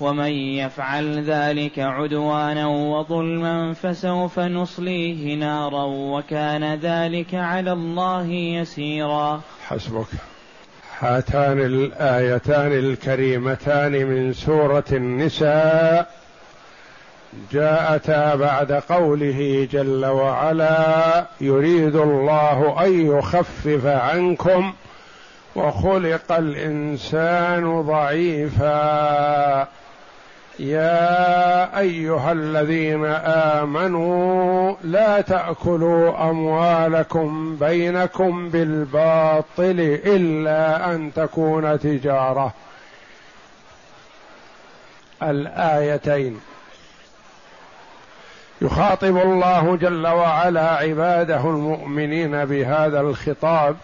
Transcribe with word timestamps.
ومن 0.00 0.32
يفعل 0.32 1.24
ذلك 1.24 1.78
عدوانا 1.78 2.66
وظلما 2.66 3.74
فسوف 3.74 4.38
نصليه 4.38 5.34
نارا 5.34 5.84
وكان 5.84 6.74
ذلك 6.74 7.34
على 7.34 7.72
الله 7.72 8.26
يسيرا. 8.26 9.40
حسبك. 9.66 10.06
هاتان 11.00 11.60
الآيتان 11.60 12.72
الكريمتان 12.72 13.92
من 13.92 14.32
سورة 14.32 14.84
النساء. 14.92 16.10
جاءتا 17.52 18.34
بعد 18.34 18.72
قوله 18.72 19.68
جل 19.72 20.06
وعلا 20.06 21.26
يريد 21.40 21.96
الله 21.96 22.84
أن 22.84 23.18
يخفف 23.18 23.86
عنكم 23.86 24.72
وخلق 25.56 26.32
الإنسان 26.32 27.82
ضعيفا. 27.82 29.77
يا 30.58 31.78
أيها 31.78 32.32
الذين 32.32 33.04
آمنوا 33.24 34.74
لا 34.84 35.20
تأكلوا 35.20 36.30
أموالكم 36.30 37.56
بينكم 37.56 38.48
بالباطل 38.48 40.00
إلا 40.04 40.94
أن 40.94 41.12
تكون 41.14 41.78
تجارة. 41.78 42.54
الآيتين. 45.22 46.40
يخاطب 48.62 49.16
الله 49.16 49.76
جل 49.76 50.06
وعلا 50.06 50.70
عباده 50.70 51.40
المؤمنين 51.40 52.44
بهذا 52.44 53.00
الخطاب 53.00 53.76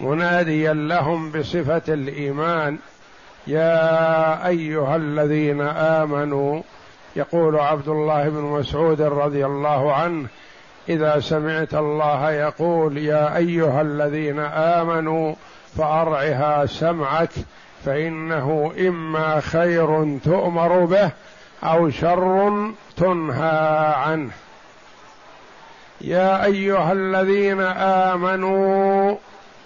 مناديا 0.00 0.72
لهم 0.72 1.30
بصفة 1.30 1.82
الإيمان. 1.88 2.78
يا 3.46 4.46
أيها 4.46 4.96
الذين 4.96 5.60
آمنوا 5.60 6.62
يقول 7.16 7.56
عبد 7.56 7.88
الله 7.88 8.28
بن 8.28 8.40
مسعود 8.40 9.02
رضي 9.02 9.46
الله 9.46 9.94
عنه 9.94 10.26
إذا 10.88 11.20
سمعت 11.20 11.74
الله 11.74 12.30
يقول 12.30 12.98
يا 12.98 13.36
أيها 13.36 13.80
الذين 13.80 14.38
آمنوا 14.38 15.34
فأرعها 15.76 16.66
سمعك 16.66 17.30
فإنه 17.84 18.72
إما 18.78 19.40
خير 19.40 20.18
تؤمر 20.24 20.84
به 20.84 21.10
أو 21.64 21.90
شر 21.90 22.52
تنهى 22.96 23.94
عنه. 23.96 24.30
يا 26.00 26.44
أيها 26.44 26.92
الذين 26.92 27.60
آمنوا 28.10 29.16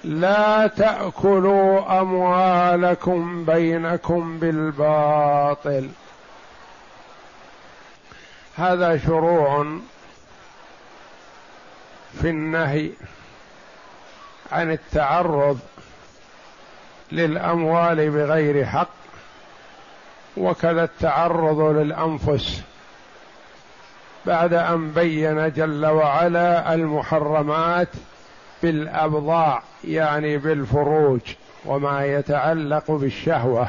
لا 0.07 0.67
تأكلوا 0.67 2.01
أموالكم 2.01 3.45
بينكم 3.45 4.39
بالباطل. 4.39 5.89
هذا 8.57 8.99
شروع 8.99 9.67
في 12.21 12.31
النهي 12.31 12.91
عن 14.53 14.71
التعرض 14.71 15.59
للأموال 17.13 18.11
بغير 18.11 18.67
حق 18.67 18.89
وكذا 20.37 20.85
التعرض 20.85 21.61
للأنفس 21.61 22.63
بعد 24.27 24.55
أن 24.55 24.91
بين 24.91 25.53
جل 25.53 25.87
وعلا 25.87 26.75
المحرمات 26.75 27.89
بالابضاع 28.63 29.63
يعني 29.85 30.39
بالفروج 30.39 31.21
وما 31.65 32.07
يتعلق 32.07 32.91
بالشهوة. 32.91 33.69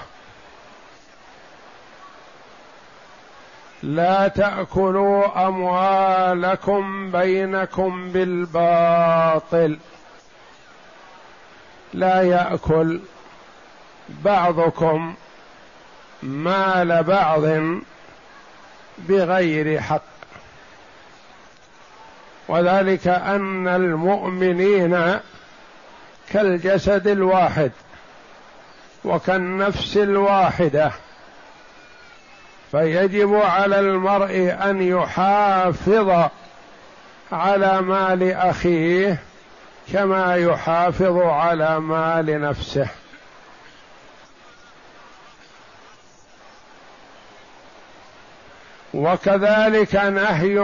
لا 3.83 4.27
تأكلوا 4.27 5.47
أموالكم 5.47 7.11
بينكم 7.11 8.11
بالباطل. 8.11 9.77
لا 11.93 12.21
يأكل 12.21 12.99
بعضكم 14.09 15.15
مال 16.23 17.03
بعض 17.03 17.43
بغير 18.97 19.81
حق. 19.81 20.16
وذلك 22.47 23.07
أن 23.07 23.67
المؤمنين 23.67 25.19
كالجسد 26.29 27.07
الواحد 27.07 27.71
وكالنفس 29.05 29.97
الواحدة 29.97 30.91
فيجب 32.71 33.35
على 33.35 33.79
المرء 33.79 34.55
أن 34.63 34.81
يحافظ 34.81 36.29
على 37.31 37.81
مال 37.81 38.31
أخيه 38.31 39.19
كما 39.93 40.35
يحافظ 40.35 41.17
على 41.17 41.79
مال 41.79 42.41
نفسه. 42.41 42.87
وكذلك 48.93 49.95
نهي 49.95 50.59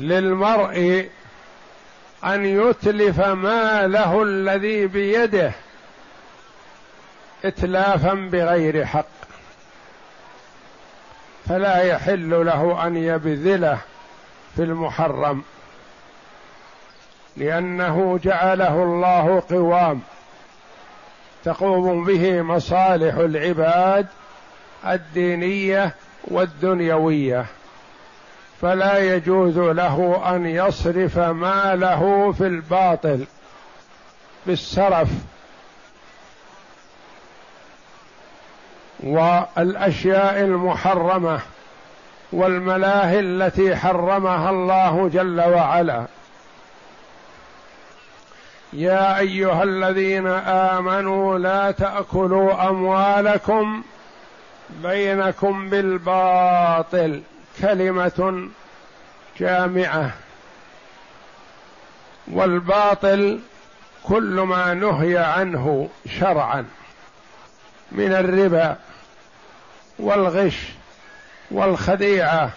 للمرء 0.00 1.08
أن 2.24 2.44
يتلف 2.44 3.20
ماله 3.20 4.22
الذي 4.22 4.86
بيده 4.86 5.52
اتلافا 7.44 8.14
بغير 8.14 8.84
حق. 8.84 9.06
فلا 11.48 11.82
يحل 11.82 12.46
له 12.46 12.86
أن 12.86 12.96
يبذله 12.96 13.78
في 14.56 14.62
المحرم 14.62 15.42
لأنه 17.36 18.20
جعله 18.24 18.82
الله 18.82 19.42
قوام. 19.50 20.00
تقوم 21.44 22.04
به 22.04 22.42
مصالح 22.42 23.14
العباد 23.14 24.06
الدينية 24.86 25.94
والدنيوية. 26.24 27.46
فلا 28.64 28.98
يجوز 28.98 29.58
له 29.58 30.22
أن 30.36 30.46
يصرف 30.46 31.18
ماله 31.18 32.32
في 32.32 32.46
الباطل. 32.46 33.26
بالسرف. 34.46 35.08
والأشياء 39.02 40.40
المحرمة 40.40 41.40
والملاهي 42.32 43.20
التي 43.20 43.76
حرمها 43.76 44.50
الله 44.50 45.08
جل 45.08 45.40
وعلا. 45.40 46.04
يا 48.72 49.18
أيها 49.18 49.62
الذين 49.62 50.26
آمنوا 50.46 51.38
لا 51.38 51.70
تأكلوا 51.70 52.68
أموالكم 52.68 53.82
بينكم 54.82 55.70
بالباطل. 55.70 57.22
كلمة 57.60 58.48
جامعة 59.38 60.10
والباطل 62.28 63.40
كل 64.04 64.40
ما 64.40 64.74
نهي 64.74 65.18
عنه 65.18 65.88
شرعا 66.20 66.66
من 67.92 68.12
الربا 68.12 68.76
والغش 69.98 70.58
والخديعة 71.50 72.50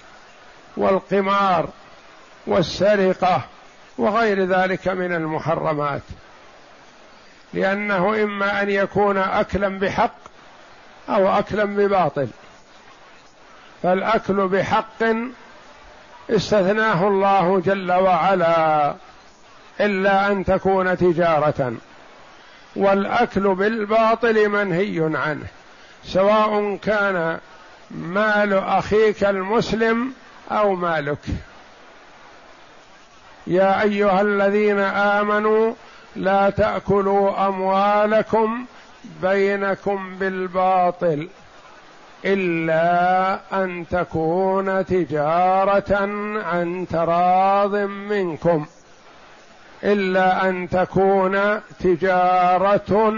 والقمار 0.77 1.69
والسرقة 2.47 3.41
وغير 3.97 4.45
ذلك 4.45 4.87
من 4.87 5.13
المحرمات. 5.13 6.01
لأنه 7.53 8.23
إما 8.23 8.61
أن 8.61 8.69
يكون 8.69 9.17
اكلا 9.17 9.79
بحق 9.79 10.15
أو 11.09 11.29
اكلا 11.29 11.65
بباطل. 11.65 12.27
فالأكل 13.83 14.47
بحق 14.47 15.03
استثناه 16.29 17.07
الله 17.07 17.61
جل 17.65 17.91
وعلا 17.91 18.95
إلا 19.79 20.31
أن 20.31 20.45
تكون 20.45 20.97
تجارة. 20.97 21.73
والأكل 22.75 23.55
بالباطل 23.55 24.49
منهي 24.49 25.17
عنه 25.17 25.45
سواء 26.03 26.75
كان 26.75 27.39
مال 27.91 28.53
أخيك 28.53 29.23
المسلم 29.23 30.13
أو 30.51 30.75
مالك. 30.75 31.19
يا 33.47 33.81
أيها 33.81 34.21
الذين 34.21 34.79
آمنوا 34.79 35.73
لا 36.15 36.49
تأكلوا 36.49 37.47
أموالكم 37.47 38.65
بينكم 39.21 40.15
بالباطل. 40.15 41.29
إلا 42.27 43.39
أن 43.63 43.85
تكون 43.91 44.85
تجارة 44.85 45.95
عن 46.43 46.87
تراض 46.91 47.75
منكم. 47.75 48.65
إلا 49.83 50.49
أن 50.49 50.69
تكون 50.69 51.61
تجارة 51.79 53.13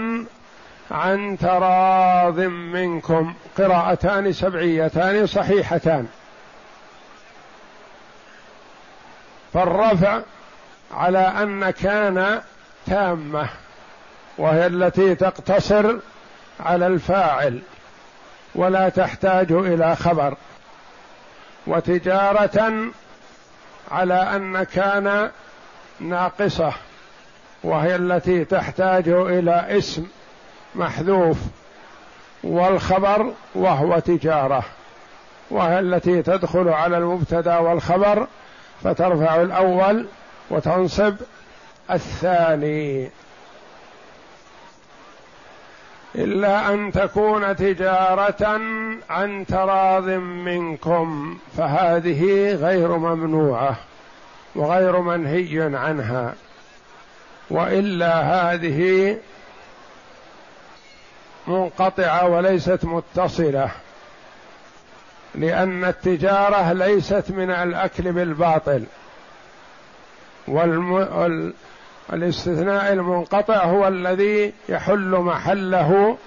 عن 0.90 1.38
تراض 1.40 2.40
منكم. 2.40 3.34
قراءتان 3.58 4.32
سبعيتان 4.32 5.26
صحيحتان. 5.26 6.06
فالرفع 9.52 10.20
على 10.94 11.18
أن 11.18 11.70
كان 11.70 12.40
تامة 12.86 13.48
وهي 14.38 14.66
التي 14.66 15.14
تقتصر 15.14 15.96
على 16.60 16.86
الفاعل. 16.86 17.60
ولا 18.54 18.88
تحتاج 18.88 19.52
إلى 19.52 19.96
خبر. 19.96 20.36
وتجارة 21.66 22.90
على 23.90 24.14
أن 24.14 24.62
كان 24.62 25.30
ناقصة 26.00 26.72
وهي 27.62 27.96
التي 27.96 28.44
تحتاج 28.44 29.08
إلى 29.08 29.78
اسم 29.78 30.06
محذوف 30.74 31.38
والخبر 32.44 33.32
وهو 33.54 33.98
تجارة. 33.98 34.62
وهي 35.50 35.78
التي 35.78 36.22
تدخل 36.22 36.68
على 36.68 36.98
المبتدأ 36.98 37.58
والخبر 37.58 38.26
فترفع 38.84 39.40
الأول 39.40 40.06
وتنصب 40.50 41.14
الثاني. 41.90 43.10
إلا 46.14 46.74
أن 46.74 46.92
تكون 46.92 47.56
تجارة 47.56 48.60
عن 49.10 49.46
تراض 49.46 50.08
منكم 50.18 51.38
فهذه 51.56 52.54
غير 52.54 52.96
ممنوعة 52.96 53.76
وغير 54.54 55.00
منهي 55.00 55.76
عنها 55.76 56.34
وإلا 57.50 58.20
هذه 58.20 59.18
منقطعة 61.46 62.28
وليست 62.28 62.84
متصلة 62.84 63.70
لأن 65.34 65.84
التجارة 65.84 66.72
ليست 66.72 67.24
من 67.30 67.50
الأكل 67.50 68.12
بالباطل. 68.12 68.84
الاستثناء 72.12 72.92
المنقطع 72.92 73.64
هو 73.64 73.88
الذي 73.88 74.52
يحل 74.68 75.10
محله 75.10 76.18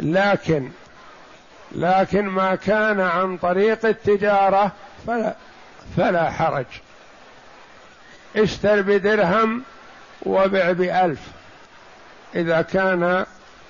لكن 0.00 0.68
لكن 1.72 2.24
ما 2.24 2.54
كان 2.54 3.00
عن 3.00 3.36
طريق 3.36 3.86
التجارة 3.86 4.72
فلا 5.06 5.34
فلا 5.96 6.30
حرج. 6.30 6.66
اشتر 8.36 8.82
بدرهم 8.82 9.62
وبع 10.22 10.72
بألف. 10.72 11.20
إذا 12.34 12.62
كان 12.62 13.26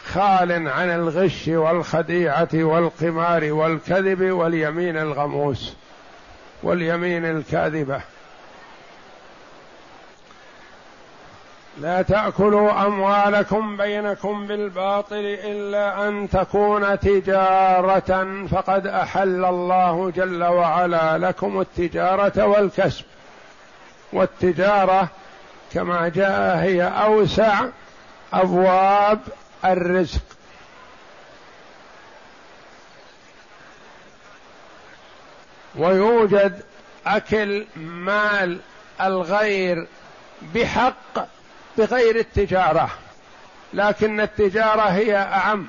خال 0.07 0.69
عن 0.69 0.91
الغش 0.91 1.49
والخديعة 1.49 2.49
والقمار 2.55 3.53
والكذب 3.53 4.31
واليمين 4.31 4.97
الغموس 4.97 5.77
واليمين 6.63 7.25
الكاذبة. 7.25 8.01
لا 11.81 12.03
تأكلوا 12.03 12.87
أموالكم 12.87 13.77
بينكم 13.77 14.47
بالباطل 14.47 15.39
إلا 15.45 16.09
أن 16.09 16.29
تكون 16.31 16.99
تجارة 16.99 18.47
فقد 18.51 18.87
أحل 18.87 19.45
الله 19.45 20.11
جل 20.11 20.45
وعلا 20.45 21.19
لكم 21.19 21.61
التجارة 21.61 22.47
والكسب. 22.47 23.05
والتجارة 24.13 25.09
كما 25.73 26.09
جاء 26.09 26.57
هي 26.59 26.83
أوسع 26.83 27.65
أبواب 28.33 29.21
الرزق. 29.65 30.23
ويوجد 35.77 36.63
أكل 37.07 37.67
مال 37.77 38.59
الغير 39.01 39.87
بحق 40.55 41.38
بغير 41.79 42.17
التجارة 42.17 42.91
لكن 43.75 44.21
التجارة 44.21 44.83
هي 44.83 45.17
أعم 45.17 45.67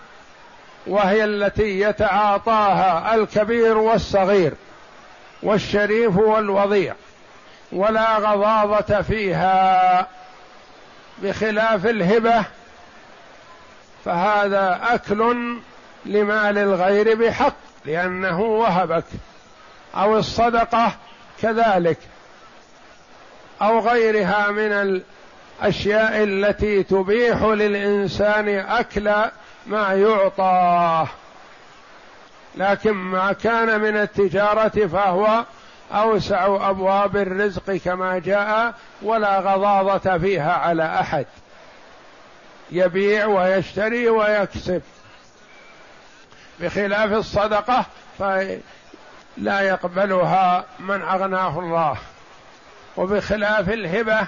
وهي 0.88 1.24
التي 1.24 1.80
يتعاطاها 1.80 3.16
الكبير 3.16 3.78
والصغير 3.78 4.54
والشريف 5.44 6.18
والوضيع 6.18 6.96
ولا 7.72 8.18
غضاضة 8.18 9.02
فيها. 9.02 10.08
بخلاف 11.24 11.86
الهبة 11.86 12.44
فهذا 14.06 14.80
أكل 14.84 15.36
لمال 16.06 16.58
الغير 16.58 17.16
بحق 17.16 17.56
لأنه 17.86 18.42
وهبك 18.42 19.04
أو 19.96 20.18
الصدقة 20.18 20.92
كذلك 21.42 21.98
أو 23.62 23.80
غيرها 23.80 24.52
من 24.52 25.02
الأشياء 25.62 26.24
التي 26.24 26.84
تبيح 26.84 27.44
للإنسان 27.44 28.50
أكل 28.50 29.14
ما 29.66 29.94
يعطاه. 29.94 31.08
لكن 32.56 32.92
ما 32.92 33.34
كان 33.34 33.82
من 33.82 33.98
التجارة 33.98 34.88
فهو 34.88 35.46
أوسع 35.92 36.70
أبواب 36.70 37.18
الرزق 37.18 37.72
كما 37.72 38.20
جاء 38.20 38.74
ولا 39.02 39.40
غضاضة 39.40 40.18
فيها 40.18 40.54
على 40.54 41.00
أحد. 41.00 41.26
يبيع 42.72 43.26
ويشتري 43.26 44.10
ويكسب. 44.10 44.82
بخلاف 46.60 47.12
الصدقة 47.12 47.86
فلا 48.20 49.62
يقبلها 49.62 50.66
من 50.80 51.02
أغناه 51.02 51.60
الله. 51.60 51.98
وبخلاف 52.98 53.70
الهبة 53.70 54.28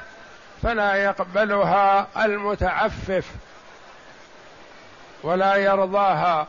فلا 0.64 0.96
يقبلها 0.96 2.08
المتعفف 2.18 3.26
ولا 5.24 5.56
يرضاها. 5.56 6.48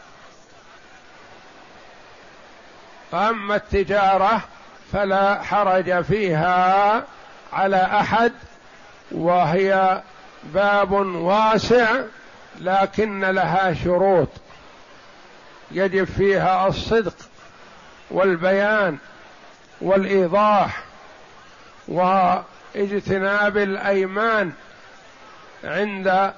فاما 3.12 3.56
التجارة 3.56 4.40
فلا 4.92 5.42
حرج 5.42 6.02
فيها 6.02 7.04
على 7.52 7.76
أحد 7.76 8.32
وهي 9.12 10.02
باب 10.44 10.92
واسع 10.92 12.00
لكن 12.60 13.24
لها 13.24 13.74
شروط. 13.74 14.28
يجب 15.70 16.04
فيها 16.04 16.68
الصدق 16.68 17.16
والبيان 18.10 18.98
والإيضاح 19.80 20.82
واجتناب 22.74 23.56
الأيمان 23.56 24.52
عند 25.64 26.32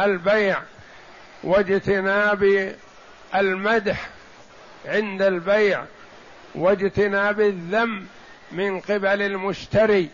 البيع 0.00 0.58
واجتناب 1.44 2.74
المدح 3.34 4.08
عند 4.86 5.22
البيع 5.22 5.84
واجتناب 6.54 7.40
الذم 7.40 8.06
من 8.52 8.80
قبل 8.80 9.22
المشتري. 9.22 10.10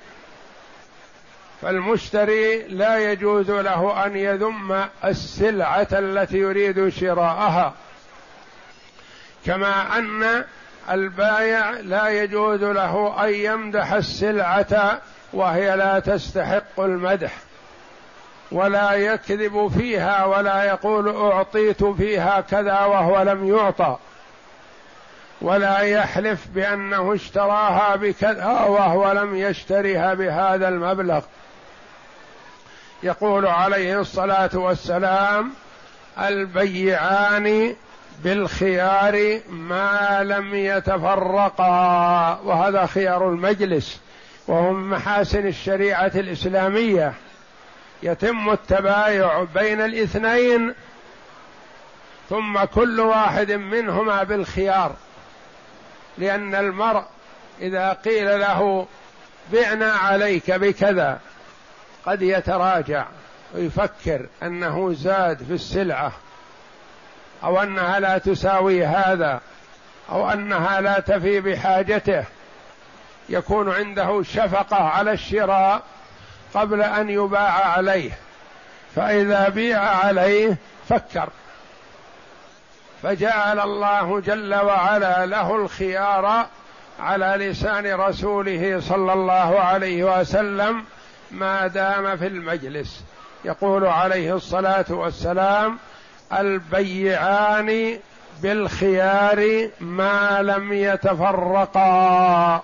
فالمشتري 1.63 2.63
لا 2.63 3.13
يجوز 3.13 3.51
له 3.51 4.07
أن 4.07 4.17
يذم 4.17 4.85
السلعة 5.05 5.89
التي 5.93 6.39
يريد 6.39 6.89
شراءها. 6.89 7.75
كما 9.47 9.99
أن 9.99 10.45
البايع 10.91 11.71
لا 11.71 12.09
يجوز 12.09 12.63
له 12.63 13.25
أن 13.25 13.35
يمدح 13.35 13.93
السلعة 13.93 15.01
وهي 15.33 15.77
لا 15.77 15.99
تستحق 15.99 16.81
المدح 16.81 17.33
ولا 18.53 18.93
يكذب 18.93 19.71
فيها 19.79 20.25
ولا 20.25 20.65
يقول 20.65 21.17
أعطيت 21.17 21.85
فيها 21.85 22.41
كذا 22.41 22.81
وهو 22.81 23.23
لم 23.23 23.49
يعطى 23.49 23.97
ولا 25.41 25.79
يحلف 25.79 26.47
بأنه 26.55 27.15
اشتراها 27.15 27.97
بكذا 27.97 28.47
وهو 28.47 29.13
لم 29.13 29.37
يشترها 29.37 30.15
بهذا 30.15 30.69
المبلغ. 30.69 31.21
يقول 33.03 33.47
عليه 33.47 34.01
الصلاة 34.01 34.51
والسلام 34.55 35.53
البيعان 36.19 37.77
بالخيار 38.25 39.41
ما 39.49 40.21
لم 40.23 40.55
يتفرقا 40.55 42.41
وهذا 42.45 42.87
خيار 42.87 43.29
المجلس. 43.29 44.01
وهو 44.49 44.73
من 44.73 44.91
محاسن 44.91 45.47
الشريعة 45.47 46.13
الإسلامية. 46.15 47.13
يتم 48.03 48.51
التبايع 48.51 49.47
بين 49.55 49.81
الاثنين 49.81 50.75
ثم 52.31 52.65
كل 52.65 53.01
واحد 53.01 53.53
منهما 53.53 54.23
بالخيار. 54.23 54.95
لأن 56.19 56.55
المرء 56.55 57.05
إذا 57.61 57.93
قيل 57.93 58.41
له 58.41 58.87
بعنا 59.53 59.93
عليك 59.93 60.51
بكذا 60.51 61.21
قد 62.07 62.23
يتراجع 62.23 63.07
ويفكر 63.55 64.27
أنه 64.43 64.93
زاد 64.93 65.43
في 65.43 65.53
السلعة 65.53 66.13
أو 67.45 67.63
أنها 67.63 68.01
لا 68.01 68.19
تساوي 68.19 68.87
هذا 68.87 69.41
أو 70.11 70.31
أنها 70.31 70.81
لا 70.81 71.01
تفي 71.01 71.41
بحاجته. 71.41 72.25
يكون 73.33 73.71
عنده 73.75 74.23
شفقة 74.23 74.77
على 74.77 75.13
الشراء 75.13 75.83
قبل 76.55 76.83
أن 76.83 77.11
يباع 77.11 77.69
عليه. 77.69 78.11
فإذا 78.97 79.49
بيع 79.49 79.81
عليه 79.81 80.57
فكر. 80.89 81.29
فجعل 83.03 83.61
الله 83.61 84.21
جل 84.21 84.55
وعلا 84.55 85.27
له 85.27 85.57
الخيار 85.57 86.47
على 87.01 87.35
لسان 87.39 87.95
رسوله 87.95 88.81
صلى 88.81 89.13
الله 89.13 89.61
عليه 89.61 90.21
وسلم 90.21 90.85
ما 91.31 91.67
دام 91.67 92.17
في 92.17 92.27
المجلس. 92.27 93.05
يقول 93.45 93.87
عليه 93.87 94.35
الصلاة 94.37 94.85
والسلام 94.91 95.79
البيعان 96.33 97.99
بالخيار 98.43 99.69
ما 99.81 100.43
لم 100.43 100.73
يتفرقا. 100.73 102.63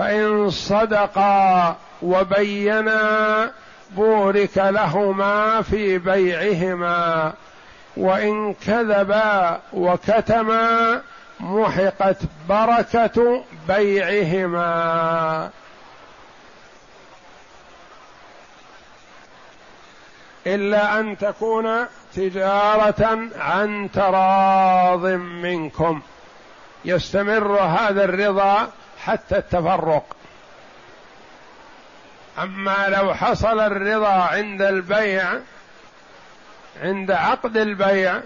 فإن 0.00 0.50
صدقا 0.50 1.76
وبينا 2.02 3.52
بورك 3.90 4.58
لهما 4.58 5.62
في 5.62 5.98
بيعهما 5.98 7.32
وإن 7.96 8.54
كذبا 8.54 9.60
وكتما 9.72 11.00
محقت 11.40 12.16
بركة 12.48 13.44
بيعهما. 13.68 15.50
إلا 20.46 21.00
أن 21.00 21.18
تكون 21.18 21.86
تجارة 22.16 23.18
عن 23.38 23.90
تراض 23.94 25.06
منكم. 25.42 26.00
يستمر 26.84 27.58
هذا 27.58 28.04
الرضا 28.04 28.68
حتى 29.04 29.36
التفرق. 29.36 30.16
أما 32.38 32.88
لو 32.88 33.14
حصل 33.14 33.60
الرضا 33.60 34.08
عند 34.08 34.62
البيع 34.62 35.32
عند 36.82 37.10
عقد 37.10 37.56
البيع 37.56 38.20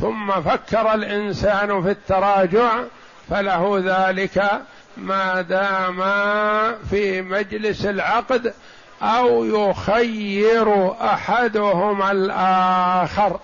ثم 0.00 0.32
فكر 0.32 0.94
الإنسان 0.94 1.82
في 1.82 1.90
التراجع 1.90 2.82
فله 3.30 3.82
ذلك 3.84 4.62
ما 4.96 5.40
دام 5.40 6.02
في 6.90 7.22
مجلس 7.22 7.86
العقد 7.86 8.54
أو 9.02 9.44
يخير 9.44 10.92
أحدهما 10.92 12.10
الآخر. 12.10 13.40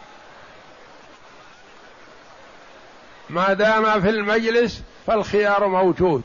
ما 3.31 3.53
دام 3.53 4.01
في 4.01 4.09
المجلس 4.11 4.83
فالخيار 5.07 5.67
موجود. 5.67 6.23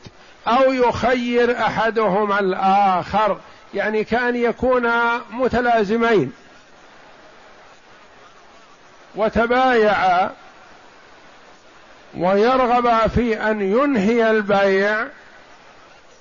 أو 0.47 0.73
يخير 0.73 1.59
أحدهما 1.61 2.39
الآخر 2.39 3.37
يعني 3.73 4.03
كأن 4.03 4.35
يكونا 4.35 5.21
متلازمين. 5.31 6.33
وتبايعا 9.15 10.31
ويرغبا 12.17 13.07
في 13.07 13.41
أن 13.41 13.61
ينهي 13.61 14.31
البيع 14.31 15.07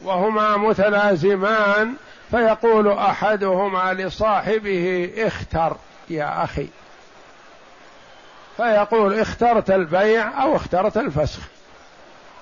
وهما 0.03 0.57
متلازمان 0.57 1.95
فيقول 2.31 2.89
أحدهما 2.89 3.93
لصاحبه 3.93 5.11
اختر 5.17 5.77
يا 6.11 6.45
أخي. 6.45 6.69
فيقول 8.57 9.21
اخترت 9.21 9.71
البيع 9.71 10.43
أو 10.43 10.57
اخترت 10.57 10.97
الفسخ. 10.97 11.41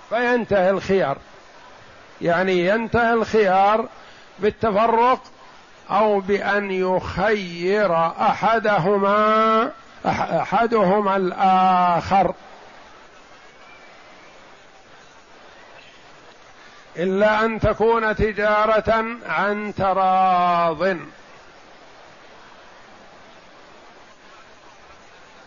فينتهي 0.08 0.70
الخيار. 0.70 1.16
يعني 2.24 2.66
ينتهي 2.66 3.12
الخيار 3.12 3.88
بالتفرق 4.38 5.22
أو 5.90 6.20
بأن 6.20 6.70
يخير 6.70 7.96
أحدهما 8.06 9.70
أحدهما 10.06 11.16
الآخر. 11.16 12.34
إلا 16.96 17.44
أن 17.44 17.60
تكون 17.60 18.16
تجارة 18.16 19.04
عن 19.26 19.74
تراض. 19.76 20.96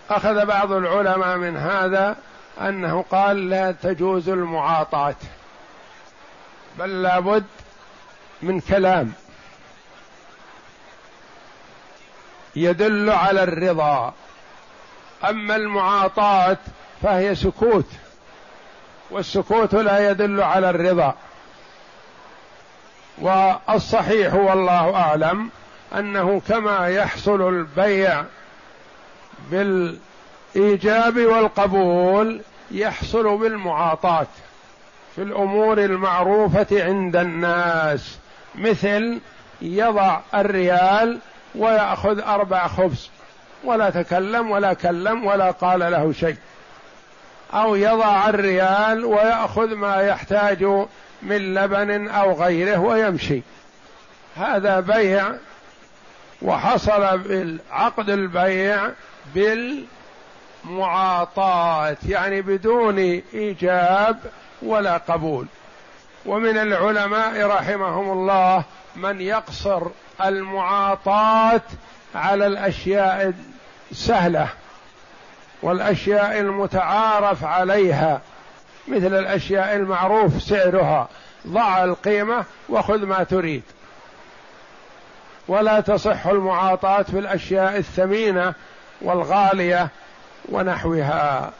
أخذ 0.09 0.45
بعض 0.45 0.71
العلماء 0.71 1.37
من 1.37 1.57
هذا 1.57 2.15
أنه 2.61 3.05
قال 3.11 3.49
لا 3.49 3.71
تجوز 3.71 4.29
المعاطاة. 4.29 5.15
بل 6.79 7.01
لابد 7.01 7.45
من 8.41 8.59
كلام 8.59 9.13
يدل 12.55 13.09
على 13.09 13.43
الرضا. 13.43 14.13
أما 15.29 15.55
المعاطاة 15.55 16.57
فهي 17.01 17.35
سكوت 17.35 17.85
والسكوت 19.09 19.75
لا 19.75 20.11
يدل 20.11 20.43
على 20.43 20.69
الرضا. 20.69 21.15
والصحيح 23.17 24.33
والله 24.33 24.95
أعلم 24.95 25.49
أنه 25.97 26.41
كما 26.47 26.87
يحصل 26.87 27.49
البيع 27.49 28.25
بالإيجاب 29.51 31.17
والقبول 31.17 32.41
يحصل 32.71 33.37
بالمعاطاة. 33.37 34.27
في 35.17 35.23
الأمور 35.23 35.77
المعروفة 35.77 36.83
عند 36.83 37.15
الناس. 37.15 38.17
مثل 38.55 39.19
يضع 39.61 40.19
الريال 40.35 41.19
ويأخذ 41.55 42.19
أربع 42.19 42.67
خبز 42.67 43.09
ولا 43.63 43.89
تكلم 43.89 44.51
ولا 44.51 44.73
كلم 44.73 45.25
ولا 45.25 45.51
قال 45.51 45.79
له 45.79 46.11
شيء. 46.11 46.35
أو 47.53 47.75
يضع 47.75 48.29
الريال 48.29 49.05
ويأخذ 49.05 49.75
ما 49.75 49.95
يحتاج 49.95 50.63
من 51.21 51.53
لبن 51.53 52.07
أو 52.07 52.33
غيره 52.33 52.79
ويمشي. 52.79 53.41
هذا 54.35 54.79
بيع 54.79 55.31
وحصل 56.41 57.17
بالعقد 57.17 58.09
البيع 58.09 58.89
بالمعاطاة 60.65 61.97
يعني 62.09 62.41
بدون 62.41 62.97
إيجاب 63.33 64.19
ولا 64.61 64.97
قبول. 64.97 65.45
ومن 66.25 66.57
العلماء 66.57 67.47
رحمهم 67.47 68.11
الله 68.11 68.63
من 68.95 69.21
يقصر 69.21 69.81
المعاطاة 70.25 71.61
على 72.15 72.47
الأشياء 72.47 73.33
السهلة 73.91 74.47
والأشياء 75.61 76.39
المتعارف 76.39 77.43
عليها 77.43 78.21
مثل 78.87 79.19
الأشياء 79.19 79.75
المعروف 79.75 80.41
سعرها. 80.41 81.07
ضع 81.47 81.83
القيمة 81.83 82.43
وخذ 82.69 83.05
ما 83.05 83.23
تريد. 83.23 83.63
ولا 85.47 85.79
تصح 85.79 86.27
المعاطاة 86.27 87.01
في 87.01 87.19
الأشياء 87.19 87.77
الثمينة 87.77 88.53
والغالية 89.01 89.89
ونحوها. 90.49 91.51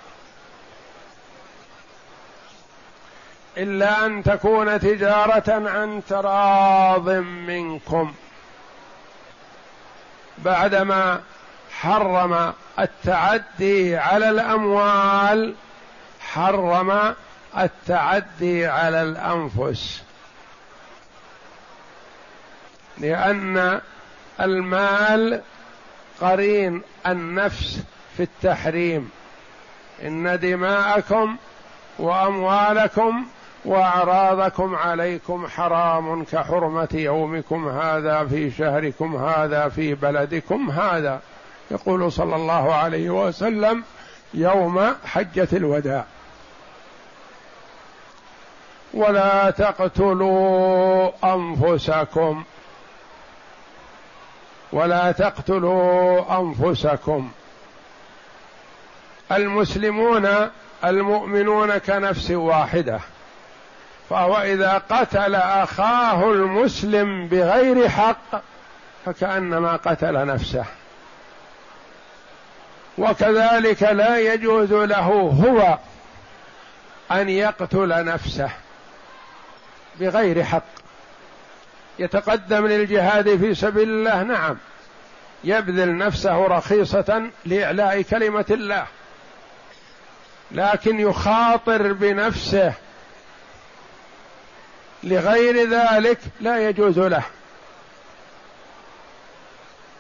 إلا 3.58 4.06
أن 4.06 4.24
تكون 4.24 4.80
تجارة 4.80 5.70
عن 5.70 6.02
تراض 6.10 7.10
منكم. 7.10 8.14
بعدما 10.38 11.22
حرم 11.72 12.54
التعدي 12.80 13.98
على 13.98 14.30
الأموال 14.30 15.56
حرم 16.20 17.16
التعدي 17.58 18.68
على 18.68 19.02
الأنفس. 19.02 20.04
لأن 22.98 23.82
المال 24.40 25.42
قرين 26.22 26.82
النفس 27.08 27.80
في 28.18 28.24
التحريم. 28.24 29.12
إن 30.04 30.40
دماءكم 30.40 31.38
وأموالكم 32.00 33.26
وأعراضكم 33.68 34.76
عليكم 34.76 35.48
حرام 35.48 36.24
كحرمة 36.24 36.88
يومكم 36.94 37.70
هذا 37.70 38.26
في 38.26 38.52
شهركم 38.52 39.16
هذا 39.16 39.70
في 39.70 39.94
بلدكم 39.96 40.72
هذا. 40.72 41.22
يقول 41.72 42.12
صلى 42.12 42.36
الله 42.36 42.74
عليه 42.74 43.10
وسلم 43.10 43.84
يوم 44.34 44.96
حجة 45.06 45.48
الوداع. 45.54 46.06
ولا 48.94 49.52
تقتلوا 49.52 51.12
أنفسكم. 51.36 52.44
ولا 54.72 55.12
تقتلوا 55.12 56.40
أنفسكم. 56.40 57.32
المسلمون 59.32 60.28
المؤمنون 60.86 61.78
كنفس 61.78 62.32
واحدة. 62.32 63.00
فهو 64.10 64.38
إذا 64.38 64.82
قتل 64.90 65.36
أخاه 65.36 66.32
المسلم 66.32 67.28
بغير 67.28 67.90
حق 67.90 68.42
فكأنما 69.06 69.76
قتل 69.76 70.26
نفسه. 70.26 70.66
وكذلك 72.98 73.84
لا 73.84 74.18
يجوز 74.18 74.74
له 74.74 75.06
هو 75.46 75.78
أن 77.12 77.30
يقتل 77.30 78.06
نفسه 78.06 78.50
بغير 80.00 80.44
حق. 80.44 80.64
يتقدم 82.00 82.68
للجهاد 82.68 83.38
في 83.38 83.56
سبيل 83.56 83.90
الله 83.90 84.24
نعم. 84.24 84.58
يبذل 85.44 85.98
نفسه 85.98 86.48
رخيصة 86.48 87.30
لإعلاء 87.46 88.02
كلمة 88.02 88.46
الله. 88.52 88.86
لكن 90.52 91.00
يخاطر 91.00 91.94
بنفسه 91.94 92.74
لغير 95.04 95.70
ذلك 95.70 96.20
لا 96.42 96.70
يجوز 96.70 97.00
له. 97.00 97.24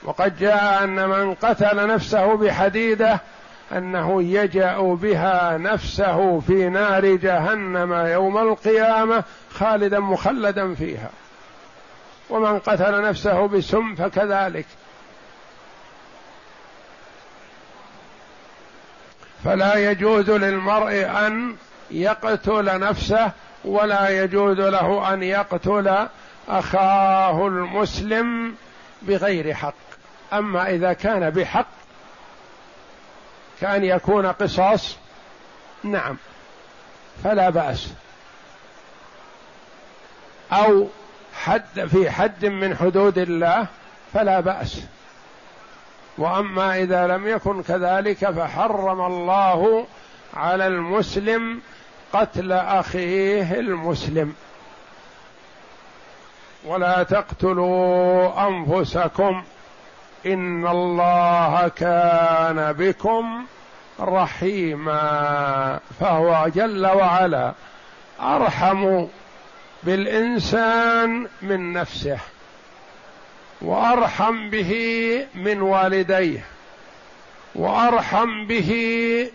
وقد 0.04 0.40
جاء 0.40 0.84
أن 0.84 1.10
من 1.10 1.34
قتل 1.34 1.88
نفسه 1.88 2.36
بحديدة 2.36 3.20
أنه 3.72 4.24
يجأ 4.24 4.78
بها 4.80 5.58
نفسه 5.58 6.40
في 6.40 6.70
نار 6.70 7.06
جهنم 7.06 7.94
يوم 7.94 8.38
القيامة 8.38 9.24
خالدا 9.54 10.00
مخلدا 10.00 10.76
فيها. 10.76 11.10
ومن 12.30 12.60
قتل 12.60 13.02
نفسه 13.02 13.48
بسم 13.48 13.96
فكذلك. 13.96 14.66
فلا 19.44 19.92
يجوز 19.92 20.30
للمرء 20.30 21.06
أن 21.06 21.56
يقتل 21.92 22.80
نفسه 22.80 23.32
ولا 23.68 24.24
يجوز 24.24 24.60
له 24.60 25.14
أن 25.14 25.24
يقتل 25.24 26.08
أخاه 26.50 27.48
المسلم 27.48 28.56
بغير 29.02 29.54
حق. 29.54 29.74
أما 30.34 30.70
إذا 30.70 30.94
كان 30.94 31.30
بحق 31.30 31.68
كأن 33.62 33.84
يكون 33.84 34.26
قصاص 34.26 34.98
نعم 35.84 36.18
فلا 37.24 37.50
بأس. 37.50 37.94
أو 40.52 40.88
حد 41.44 41.86
في 41.86 42.12
حد 42.12 42.46
من 42.46 42.78
حدود 42.78 43.18
الله 43.18 43.68
فلا 44.14 44.40
بأس. 44.40 44.82
وأما 46.18 46.78
إذا 46.78 47.08
لم 47.08 47.28
يكن 47.28 47.64
كذلك 47.64 48.30
فحرم 48.30 49.02
الله 49.02 49.88
على 50.34 50.68
المسلم 50.68 51.62
قتل 52.14 52.52
أخيه 52.52 53.60
المسلم. 53.60 54.34
ولا 56.66 57.04
تقتلوا 57.04 58.48
أنفسكم. 58.48 59.44
إن 60.26 60.68
الله 60.68 61.68
كان 61.68 62.74
بكم 62.74 63.46
رحيما. 64.00 65.80
فهو 66.00 66.48
جل 66.56 66.88
وعلا 66.88 67.54
أرحم 68.22 69.06
بالإنسان 69.84 71.28
من 71.42 71.74
نفسه 71.74 72.18
وأرحم 73.62 74.50
به 74.50 74.74
من 75.36 75.62
والديه 75.62 76.46
وأرحم 77.56 78.48
به 78.48 78.72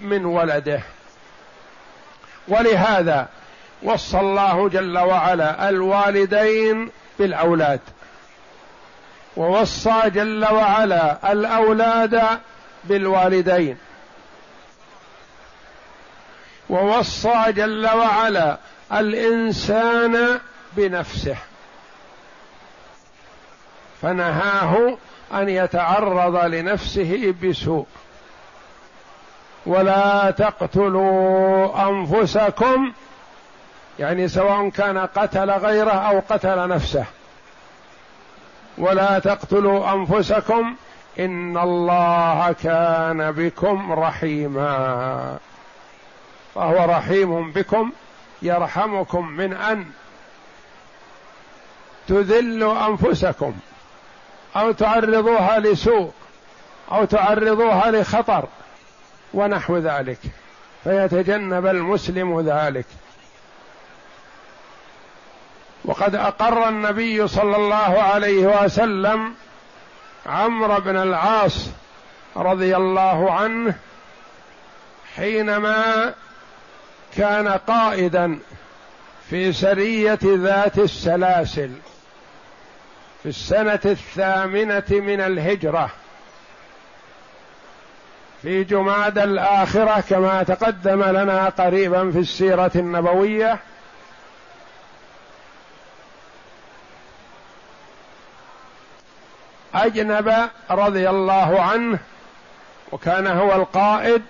من 0.00 0.24
ولده. 0.24 0.82
ولهذا 2.48 3.28
وصى 3.82 4.20
الله 4.20 4.68
جل 4.68 4.98
وعلا 4.98 5.68
الوالدين 5.68 6.90
بالأولاد. 7.18 7.80
ووصى 9.36 10.02
جل 10.06 10.44
وعلا 10.44 11.32
الأولاد 11.32 12.22
بالوالدين. 12.84 13.78
ووصى 16.70 17.44
جل 17.48 17.86
وعلا 17.86 18.58
الإنسان 18.92 20.40
بنفسه. 20.72 21.36
فنهاه 24.02 24.98
أن 25.32 25.48
يتعرض 25.48 26.44
لنفسه 26.44 27.34
بسوء. 27.42 27.86
ولا 29.66 30.30
تقتلوا 30.30 31.88
أنفسكم 31.88 32.92
يعني 33.98 34.28
سواء 34.28 34.68
كان 34.68 34.98
قتل 34.98 35.50
غيره 35.50 35.90
أو 35.90 36.22
قتل 36.30 36.68
نفسه. 36.68 37.04
ولا 38.78 39.18
تقتلوا 39.18 39.92
أنفسكم 39.92 40.74
إن 41.18 41.58
الله 41.58 42.54
كان 42.62 43.32
بكم 43.32 43.92
رحيما. 43.92 45.38
فهو 46.54 46.84
رحيم 46.84 47.50
بكم 47.52 47.92
يرحمكم 48.42 49.28
من 49.28 49.52
أن 49.52 49.84
تذلوا 52.08 52.86
أنفسكم 52.86 53.54
أو 54.56 54.72
تعرضوها 54.72 55.58
لسوء 55.58 56.12
أو 56.92 57.04
تعرضوها 57.04 57.90
لخطر. 57.90 58.48
ونحو 59.34 59.78
ذلك. 59.78 60.18
فيتجنب 60.84 61.66
المسلم 61.66 62.40
ذلك. 62.40 62.86
وقد 65.84 66.14
أقر 66.14 66.68
النبي 66.68 67.28
صلى 67.28 67.56
الله 67.56 68.02
عليه 68.02 68.64
وسلم 68.64 69.34
عمرو 70.26 70.80
بن 70.80 70.96
العاص 70.96 71.68
رضي 72.36 72.76
الله 72.76 73.32
عنه 73.32 73.74
حينما 75.16 76.14
كان 77.16 77.48
قائدا 77.48 78.38
في 79.30 79.52
سرية 79.52 80.18
ذات 80.24 80.78
السلاسل 80.78 81.70
في 83.22 83.28
السنة 83.28 83.80
الثامنة 83.84 84.84
من 84.90 85.20
الهجرة. 85.20 85.90
في 88.42 88.64
جماد 88.64 89.18
الآخرة 89.18 90.00
كما 90.00 90.42
تقدم 90.42 91.02
لنا 91.02 91.48
قريبا 91.48 92.10
في 92.10 92.18
السيرة 92.18 92.70
النبوية. 92.74 93.58
أجنب 99.74 100.48
رضي 100.70 101.10
الله 101.10 101.62
عنه 101.62 101.98
وكان 102.92 103.26
هو 103.26 103.54
القائد 103.54 104.22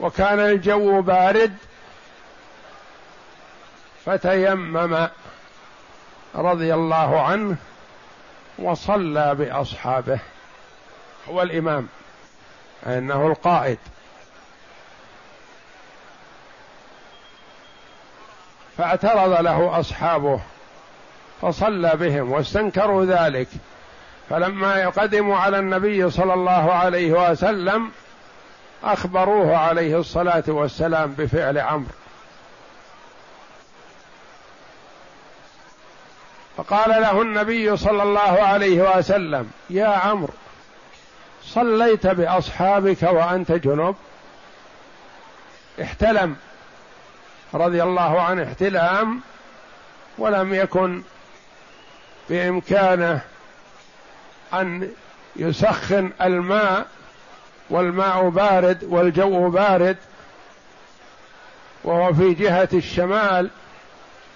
وكان 0.00 0.40
الجو 0.40 1.02
بارد 1.02 1.56
فتيمم 4.06 5.08
رضي 6.34 6.74
الله 6.74 7.20
عنه 7.22 7.56
وصلى 8.58 9.34
بأصحابه. 9.34 10.18
هو 11.28 11.42
الإمام. 11.42 11.88
أنه 12.86 13.26
القائد. 13.26 13.78
فاعترض 18.78 19.40
له 19.40 19.80
أصحابه 19.80 20.40
فصلى 21.42 21.90
بهم 21.96 22.32
واستنكروا 22.32 23.04
ذلك. 23.04 23.48
فلما 24.30 24.88
قدموا 24.88 25.36
على 25.36 25.58
النبي 25.58 26.10
صلى 26.10 26.34
الله 26.34 26.72
عليه 26.72 27.30
وسلم 27.30 27.90
أخبروه 28.84 29.56
عليه 29.56 29.98
الصلاة 29.98 30.44
والسلام 30.48 31.14
بفعل 31.18 31.58
عمرو 31.58 31.92
فقال 36.56 36.90
له 37.02 37.22
النبي 37.22 37.76
صلى 37.76 38.02
الله 38.02 38.20
عليه 38.20 38.98
وسلم 38.98 39.50
يا 39.70 39.86
عمرو 39.86 40.32
صليت 41.48 42.06
بأصحابك 42.06 43.02
وأنت 43.02 43.52
جنب 43.52 43.94
احتلم. 45.82 46.36
رضي 47.54 47.82
الله 47.82 48.20
عنه 48.20 48.44
احتلام. 48.44 49.20
ولم 50.18 50.54
يكن 50.54 51.02
بإمكانه 52.30 53.20
أن 54.54 54.90
يسخن 55.36 56.10
الماء 56.22 56.86
والماء 57.70 58.28
بارد 58.28 58.84
والجو 58.84 59.50
بارد. 59.50 59.96
وهو 61.84 62.14
في 62.14 62.34
جهة 62.34 62.68
الشمال 62.74 63.50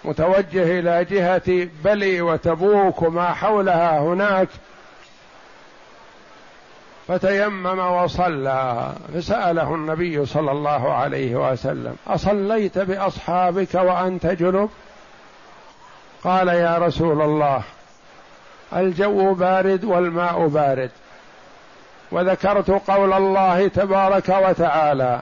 متوجه 0.05 0.79
إلى 0.79 1.05
جهة 1.05 1.69
بلي 1.85 2.21
وتبوك 2.21 3.03
وما 3.03 3.33
حولها 3.33 4.01
هناك. 4.01 4.49
فتيمم 7.09 7.79
وصلى. 7.79 8.93
فسأله 9.15 9.75
النبي 9.75 10.27
صلى 10.27 10.51
الله 10.51 10.93
عليه 10.93 11.51
وسلم 11.53 11.97
أصليت 12.07 12.79
بأصحابك 12.79 13.75
وأنت 13.75 14.27
جنب؟ 14.27 14.71
قال 16.25 16.49
يا 16.49 16.79
رسول 16.79 17.23
الله 17.23 17.63
الجو 18.77 19.35
بارد 19.35 19.85
والماء 19.85 20.47
بارد. 20.47 20.91
وذكرت 22.13 22.71
قول 22.71 23.13
الله 23.13 23.69
تبارك 23.69 24.29
وتعالى 24.29 25.21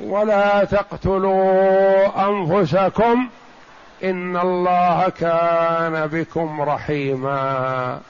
ولا 0.00 0.64
تقتلوا 0.64 2.28
أنفسكم 2.28 3.28
إن 4.04 4.36
الله 4.36 5.08
كان 5.08 6.06
بكم 6.06 6.60
رحيما. 6.60 8.00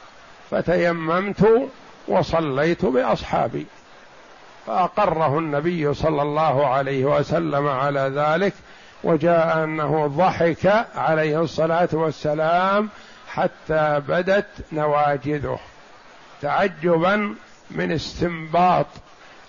فتيممت 0.50 1.68
وصليت 2.08 2.84
بأصحابي. 2.84 3.66
فأقره 4.66 5.38
النبي 5.38 5.94
صلى 5.94 6.22
الله 6.22 6.66
عليه 6.66 7.04
وسلم 7.04 7.68
على 7.68 8.12
ذلك 8.14 8.52
وجاء 9.04 9.64
أنه 9.64 10.06
ضحك 10.06 10.86
عليه 10.96 11.40
الصلاة 11.40 11.88
والسلام 11.92 12.88
حتى 13.28 14.02
بدت 14.08 14.46
نواجذه. 14.72 15.58
تعجبا 16.42 17.34
من 17.70 17.92
استنباط 17.92 18.86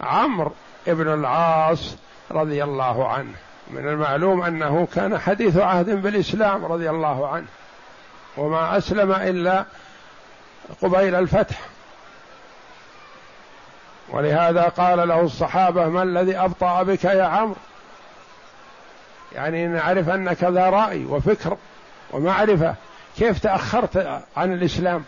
عمرو 0.01 0.51
بن 0.87 1.13
العاص 1.13 1.95
رضي 2.31 2.63
الله 2.63 3.07
عنه. 3.07 3.33
من 3.71 3.87
المعلوم 3.87 4.41
أنه 4.41 4.87
كان 4.95 5.17
حديث 5.17 5.57
عهد 5.57 5.89
بالإسلام 5.89 6.65
رضي 6.65 6.89
الله 6.89 7.27
عنه. 7.27 7.47
وما 8.37 8.77
أسلم 8.77 9.11
إلا 9.11 9.65
قبيل 10.81 11.15
الفتح. 11.15 11.59
ولهذا 14.13 14.63
قال 14.63 15.07
له 15.07 15.21
الصحابة 15.21 15.87
ما 15.87 16.03
الذي 16.03 16.37
أبطأ 16.37 16.83
بك 16.83 17.03
يا 17.03 17.23
عمرو؟ 17.23 17.55
يعني 19.31 19.67
نعرف 19.67 20.09
أنك 20.09 20.43
ذا 20.43 20.69
رأي 20.69 21.05
وفكر 21.05 21.57
ومعرفة. 22.11 22.75
كيف 23.17 23.39
تأخرت 23.39 24.21
عن 24.37 24.53
الإسلام؟ 24.53 25.03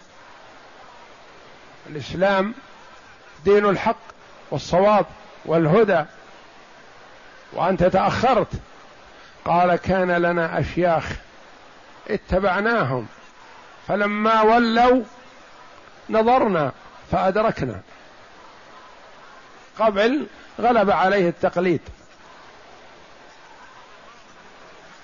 الإسلام 1.89 2.53
دين 3.45 3.65
الحق 3.65 3.95
والصواب 4.51 5.05
والهدى 5.45 6.03
وأنت 7.53 7.83
تأخرت. 7.83 8.53
قال 9.45 9.75
كان 9.75 10.11
لنا 10.11 10.59
أشياخ 10.59 11.11
اتبعناهم 12.09 13.07
فلما 13.87 14.41
ولوا 14.41 15.03
نظرنا 16.09 16.71
فأدركنا. 17.11 17.81
قبل 19.79 20.27
غلب 20.61 20.91
عليه 20.91 21.29
التقليد. 21.29 21.81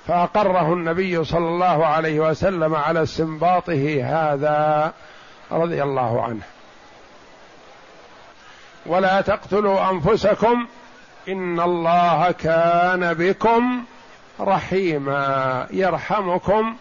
فأقره 0.08 0.74
النبي 0.74 1.24
صلى 1.24 1.48
الله 1.48 1.86
عليه 1.86 2.20
وسلم 2.20 2.76
على 2.76 3.04
استنباطه 3.04 4.04
هذا 4.04 4.94
رضي 5.52 5.84
الله 5.84 6.24
عنه. 6.24 6.42
ولا 8.86 9.22
تقتلوا 9.22 9.92
أنفسكم 9.92 10.68
إن 11.30 11.60
الله 11.60 12.32
كان 12.32 13.14
بكم 13.14 13.84
رحيما. 14.40 15.68
يرحمكم 15.72 16.76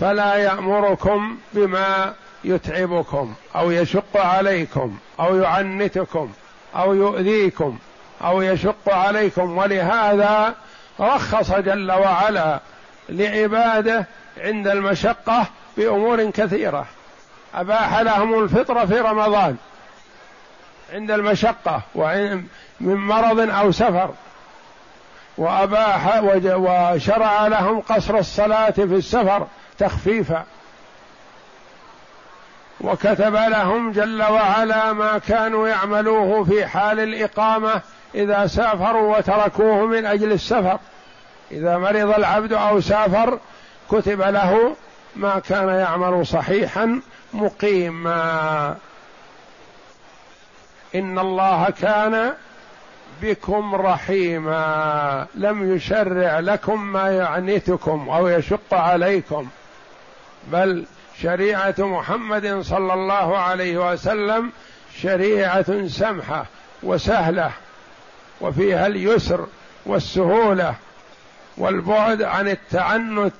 فلا 0.00 0.34
يأمركم 0.34 1.38
بما 1.52 2.14
يتعبكم 2.44 3.34
أو 3.56 3.70
يشق 3.70 4.16
عليكم 4.16 4.98
أو 5.20 5.36
يعنتكم. 5.36 6.32
أو 6.76 6.94
يؤذيكم 6.94 7.78
أو 8.24 8.42
يشق 8.42 8.88
عليكم. 8.88 9.58
ولهذا 9.58 10.54
رخص 11.00 11.52
جل 11.52 11.92
وعلا 11.92 12.60
لعباده 13.08 14.06
عند 14.38 14.68
المشقة 14.68 15.46
بأمور 15.76 16.30
كثيرة. 16.30 16.86
أباح 17.54 17.98
لهم 17.98 18.44
الفطر 18.44 18.86
في 18.86 18.98
رمضان 19.00 19.56
عند 20.92 21.10
المشقة 21.10 21.80
من 22.80 22.96
مرض 22.96 23.40
أو 23.50 23.72
سفر. 23.72 24.10
وأباح 25.38 26.22
وشرع 26.46 27.46
لهم 27.46 27.80
قصر 27.80 28.18
الصلاة 28.18 28.70
في 28.70 28.82
السفر 28.82 29.46
تخفيفا. 29.78 30.44
وكتب 32.84 33.34
لهم 33.34 33.92
جل 33.92 34.22
وعلا 34.22 34.92
ما 34.92 35.18
كانوا 35.18 35.68
يعملوه 35.68 36.44
في 36.44 36.66
حال 36.66 37.00
الإقامة 37.00 37.80
إذا 38.14 38.46
سافروا 38.46 39.18
وتركوه 39.18 39.86
من 39.86 40.06
أجل 40.06 40.32
السفر. 40.32 40.78
إذا 41.50 41.78
مرض 41.78 42.14
العبد 42.14 42.52
أو 42.52 42.80
سافر 42.80 43.38
كتب 43.90 44.20
له 44.20 44.76
ما 45.16 45.38
كان 45.38 45.68
يعمل 45.68 46.26
صحيحا 46.26 47.00
مقيما. 47.34 48.76
إن 50.94 51.18
الله 51.18 51.70
كان 51.70 52.32
بكم 53.22 53.74
رحيما. 53.74 55.26
لم 55.34 55.74
يشرع 55.74 56.38
لكم 56.38 56.82
ما 56.82 57.10
يعنتكم 57.10 58.08
أو 58.08 58.28
يشق 58.28 58.74
عليكم 58.74 59.48
بل 60.52 60.84
شريعة 61.24 61.74
محمد 61.78 62.60
صلى 62.60 62.94
الله 62.94 63.38
عليه 63.38 63.92
وسلم 63.92 64.52
شريعة 65.00 65.86
سمحة 65.86 66.46
وسهلة 66.82 67.50
وفيها 68.40 68.86
اليسر 68.86 69.46
والسهولة 69.86 70.74
والبعد 71.56 72.22
عن 72.22 72.48
التعنت 72.48 73.34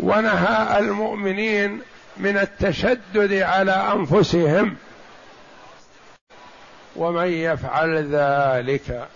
ونهى 0.00 0.78
المؤمنين 0.78 1.80
من 2.16 2.38
التشدد 2.38 3.32
على 3.32 3.72
أنفسهم. 3.72 4.76
ومن 6.96 7.28
يفعل 7.28 8.14
ذلك 8.14 9.08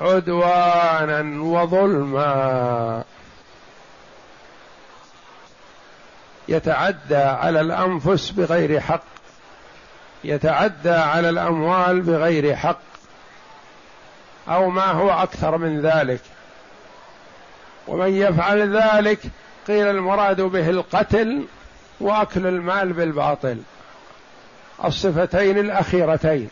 عدوانا 0.00 1.42
وظلما. 1.42 3.04
يتعدى 6.48 7.16
على 7.16 7.60
الأنفس 7.60 8.30
بغير 8.30 8.80
حق. 8.80 9.04
يتعدى 10.24 10.90
على 10.90 11.28
الأموال 11.28 12.00
بغير 12.00 12.56
حق. 12.56 12.80
أو 14.48 14.70
ما 14.70 14.90
هو 14.90 15.10
أكثر 15.10 15.56
من 15.56 15.80
ذلك. 15.80 16.20
ومن 17.86 18.08
يفعل 18.08 18.76
ذلك 18.76 19.20
قيل 19.68 19.86
المراد 19.86 20.40
به 20.40 20.70
القتل 20.70 21.44
وأكل 22.00 22.46
المال 22.46 22.92
بالباطل. 22.92 23.62
الصفتين 24.84 25.58
الأخيرتين. 25.58 26.48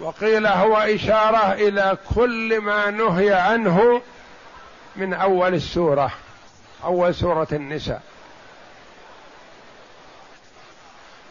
وقيل 0.00 0.46
هو 0.46 0.76
إشارة 0.76 1.52
إلى 1.52 1.96
كل 2.14 2.60
ما 2.60 2.90
نهي 2.90 3.32
عنه 3.32 4.00
من 4.96 5.14
أول 5.14 5.54
السورة 5.54 6.12
أول 6.84 7.14
سورة 7.14 7.48
النساء. 7.52 8.02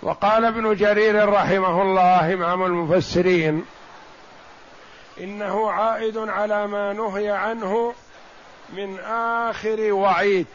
وقال 0.02 0.45
ابن 0.45 0.76
جرير 0.76 1.30
رحمه 1.30 1.82
الله 1.82 2.34
إمام 2.34 2.63
المفسرين 2.63 3.65
إنه 5.19 5.72
عائد 5.72 6.17
على 6.17 6.67
ما 6.67 6.93
نهي 6.93 7.30
عنه 7.30 7.93
من 8.74 9.00
آخر 9.00 9.93
وعيد 9.93 10.48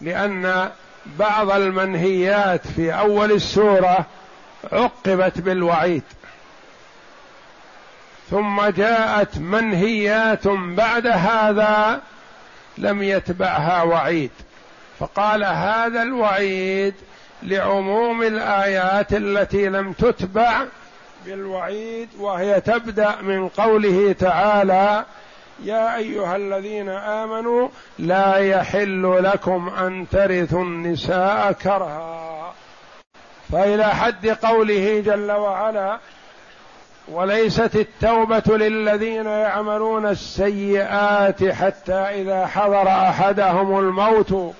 لأن 0.00 0.70
بعض 1.06 1.50
المنهيات 1.50 2.66
في 2.66 2.92
أول 2.92 3.32
السورة 3.32 4.06
عقبت 4.72 5.38
بالوعيد. 5.38 6.02
ثم 8.30 8.66
جاءت 8.66 9.38
منهيات 9.38 10.48
بعد 10.48 11.06
هذا 11.06 12.00
لم 12.78 13.02
يتبعها 13.02 13.82
وعيد. 13.82 14.30
فقال 14.98 15.44
هذا 15.44 16.02
الوعيد 16.02 16.94
لعموم 17.42 18.22
الآيات 18.22 19.12
التي 19.12 19.68
لم 19.68 19.92
تتبع 19.92 20.64
بالوعيد 21.26 22.08
وهي 22.18 22.60
تبدأ 22.60 23.16
من 23.22 23.48
قوله 23.48 24.12
تعالى 24.12 25.04
يا 25.64 25.96
أيها 25.96 26.36
الذين 26.36 26.88
آمنوا 26.88 27.68
لا 27.98 28.36
يحل 28.36 29.24
لكم 29.24 29.68
أن 29.68 30.06
ترثوا 30.10 30.62
النساء 30.62 31.52
كرها. 31.52 32.54
فإلى 33.52 33.84
حد 33.84 34.26
قوله 34.26 35.02
جل 35.06 35.32
وعلا 35.32 35.98
وليست 37.12 37.76
التوبة 37.76 38.56
للذين 38.56 39.26
يعملون 39.26 40.06
السيئات 40.06 41.44
حتى 41.44 41.92
إذا 41.92 42.46
حضر 42.46 42.88
أحدهم 42.88 43.78
الموت. 43.78 44.54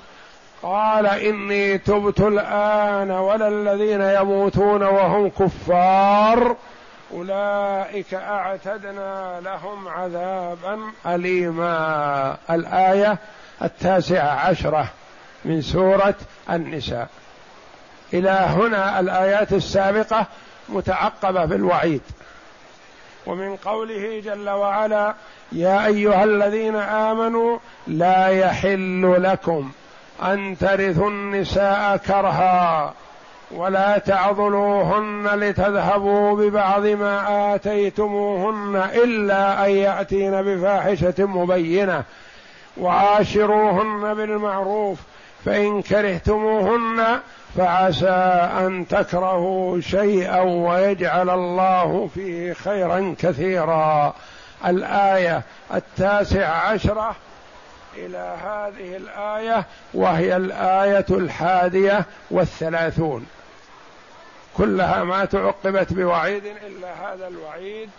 قال 0.63 1.07
إني 1.07 1.79
تبت 1.79 2.21
الآن 2.21 3.11
ولا 3.11 3.49
الذين 3.49 4.03
يموتون 4.03 4.83
وهم 4.83 5.29
كفار. 5.29 6.57
أولئك 7.15 8.15
أعتدنا 8.15 9.41
لهم 9.45 9.89
عذابا 9.89 10.79
اليما. 11.07 12.37
الآية 12.51 13.19
التاسعة 13.63 14.31
عشرة 14.31 14.89
من 15.45 15.63
سورة 15.63 16.15
النساء. 16.51 17.09
إلى 18.15 18.31
هنا 18.31 19.01
الآيات 19.01 19.53
السابقة 19.53 20.27
متعقبة 20.69 21.45
بالوعيد. 21.45 22.03
ومن 23.29 23.57
قوله 23.57 24.23
جل 24.25 24.51
وعلا 24.51 25.15
يا 25.53 25.87
أيها 25.87 26.25
الذين 26.25 26.77
آمنوا 26.77 27.59
لا 27.87 28.29
يحل 28.29 29.23
لكم 29.23 29.71
أن 30.23 30.57
ترثوا 30.61 31.11
النساء 31.11 31.97
كرها 31.97 32.95
ولا 33.51 33.99
تعضلوهن 33.99 35.27
لتذهبوا 35.35 36.37
ببعض 36.37 36.87
ما 36.87 37.55
آتيتموهن 37.55 38.77
إلا 38.95 39.67
أن 39.67 39.71
يأتين 39.71 40.43
بفاحشة 40.43 41.27
مبينة 41.27 42.05
وعاشروهن 42.77 44.15
بالمعروف 44.15 44.99
فإن 45.45 45.83
كرهتموهن 45.83 47.21
فعسى 47.57 48.11
أن 48.59 48.89
تكرهوا 48.89 49.81
شيئا 49.81 50.41
ويجعل 50.41 51.31
الله 51.31 52.09
فيه 52.15 52.53
خيرا 52.53 53.15
كثيرا. 53.19 54.15
الآية 54.67 55.43
التاسع 55.75 56.49
عشرة 56.49 57.17
إلى 57.97 58.37
هذه 58.45 58.97
الآية 58.97 59.65
وهي 59.95 60.37
الآية 60.37 61.07
الحادية 61.11 62.05
والثلاثون. 62.31 63.27
كلها 64.57 65.05
ما 65.05 65.25
تعقبت 65.25 65.93
بوعيد 65.93 66.43
إلا 66.47 67.13
هذا 67.13 67.29
الوعيد 67.29 67.91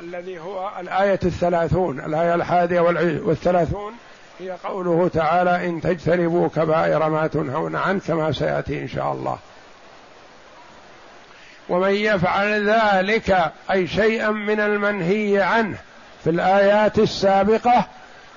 الذي 0.00 0.38
هو 0.38 0.70
الآية 0.80 1.20
الثلاثون 1.24 2.00
الآية 2.00 2.34
الحادية 2.34 2.80
والثلاثون. 2.80 3.92
هي 4.40 4.50
قوله 4.50 5.08
تعالى 5.08 5.68
إن 5.68 5.80
تجتنبوا 5.80 6.48
كبائر 6.48 7.08
ما 7.08 7.26
تنهون 7.26 7.76
عنه 7.76 8.00
كما 8.06 8.32
سيأتي 8.32 8.82
إن 8.82 8.88
شاء 8.88 9.12
الله. 9.12 9.38
ومن 11.68 11.90
يفعل 11.90 12.70
ذلك 12.70 13.52
أي 13.70 13.86
شيئا 13.86 14.30
من 14.30 14.60
المنهي 14.60 15.42
عنه 15.42 15.78
في 16.24 16.30
الآيات 16.30 16.98
السابقة 16.98 17.86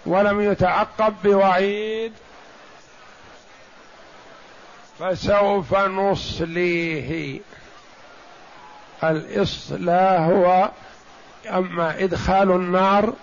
ولم 0.05 0.41
يتعقب 0.41 1.13
بوعيد 1.23 2.13
فسوف 4.99 5.75
نصليه. 5.75 7.39
الإصلاة 9.03 10.17
هو 10.17 10.69
أما 11.49 12.03
إدخال 12.03 12.51
النار 12.51 13.13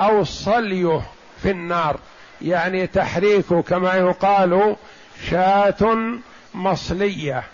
أو 0.00 0.24
صليه. 0.24 1.02
في 1.44 1.50
النار. 1.50 1.96
يعني 2.42 2.86
تحريك 2.86 3.54
كما 3.54 3.94
يقال 3.94 4.76
شاة 5.30 5.96
مصلية. 6.54 7.44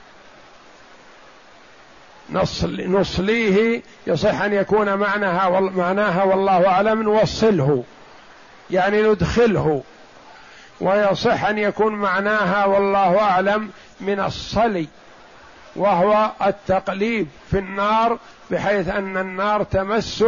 نصل 2.31 2.91
نصليه 2.91 3.83
يصح 4.07 4.41
أن 4.41 4.53
يكون 4.53 4.95
معناها 4.95 5.61
معناها 5.61 6.25
والله 6.25 6.69
أعلم 6.69 7.03
نوصله. 7.03 7.85
يعني 8.71 9.03
ندخله. 9.03 9.83
ويصح 10.81 11.45
أن 11.45 11.59
يكون 11.59 11.95
معناها 11.95 12.65
والله 12.65 13.21
أعلم 13.21 13.71
من 14.01 14.21
الصلي. 14.21 14.89
وهو 15.77 16.31
التقليب 16.47 17.29
في 17.51 17.59
النار 17.59 18.19
بحيث 18.51 18.89
أن 18.89 19.17
النار 19.17 19.63
تمس 19.63 20.25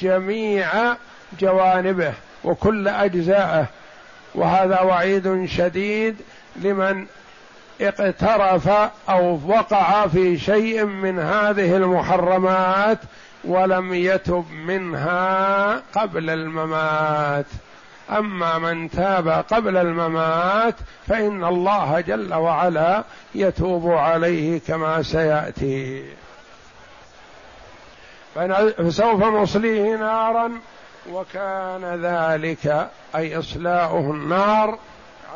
جميع 0.00 0.96
جوانبه. 1.40 2.14
وكل 2.44 2.88
اجزائه 2.88 3.66
وهذا 4.34 4.80
وعيد 4.80 5.46
شديد 5.46 6.16
لمن 6.56 7.06
اقترف 7.80 8.68
أو 9.08 9.40
وقع 9.46 10.06
في 10.06 10.38
شيء 10.38 10.84
من 10.84 11.18
هذه 11.18 11.76
المحرمات 11.76 12.98
ولم 13.44 13.94
يتب 13.94 14.44
منها 14.66 15.82
قبل 15.94 16.30
الممات. 16.30 17.46
أما 18.10 18.58
من 18.58 18.90
تاب 18.90 19.28
قبل 19.28 19.76
الممات 19.76 20.74
فإن 21.08 21.44
الله 21.44 22.00
جل 22.00 22.34
وعلا 22.34 23.04
يتوب 23.34 23.90
عليه 23.90 24.60
كما 24.66 25.02
سيأتي. 25.02 26.04
فسوف 28.78 29.24
نصليه 29.24 29.96
نارا 29.96 30.52
وكان 31.10 32.00
ذلك 32.04 32.88
أي 33.16 33.38
إصلاؤه 33.38 34.10
النار 34.10 34.78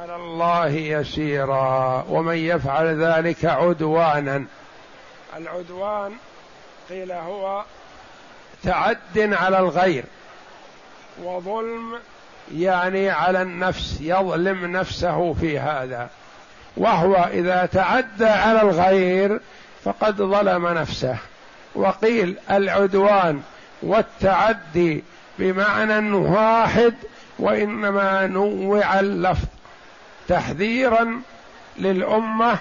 على 0.00 0.16
الله 0.16 0.68
يسيرا. 0.68 2.04
ومن 2.09 2.37
يفعل 2.37 3.04
ذلك 3.04 3.44
عدوانا. 3.44 4.44
العدوان 5.37 6.12
قيل 6.90 7.12
هو 7.12 7.64
تعد 8.62 9.18
على 9.18 9.59
الغير. 9.59 10.04
وظلم 11.22 11.98
يعني 12.54 13.11
على 13.11 13.42
النفس 13.42 13.98
يظلم 14.00 14.76
نفسه 14.76 15.33
في 15.33 15.59
هذا. 15.59 16.09
وهو 16.76 17.14
إذا 17.14 17.66
تعدى 17.66 18.26
على 18.26 18.62
الغير 18.62 19.40
فقد 19.85 20.16
ظلم 20.16 20.68
نفسه. 20.68 21.16
وقيل 21.74 22.37
العدوان 22.50 23.42
والتعدي 23.83 25.04
بمعنى 25.38 26.16
واحد 26.16 26.94
وإنما 27.38 28.27
نوع 28.27 29.01
اللفظ. 29.01 29.48
تحذيرا 30.29 31.20
للأمة 31.79 32.59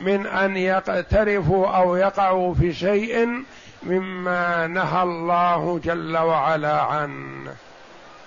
من 0.00 0.26
أن 0.26 0.56
يقترفوا 0.56 1.68
أو 1.68 1.96
يقعوا 1.96 2.54
في 2.54 2.72
شيء 2.72 3.42
مما 3.82 4.66
نهى 4.66 5.02
الله 5.02 5.80
جل 5.84 6.16
وعلا 6.16 6.80
عنه. 6.80 7.54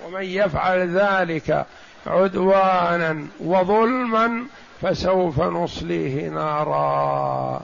ومن 0.06 0.24
يفعل 0.24 0.98
ذلك 0.98 1.66
عدوانا 2.08 3.26
وظلما 3.40 4.44
فسوف 4.82 5.42
نصليه 5.42 6.30
نارا. 6.30 7.62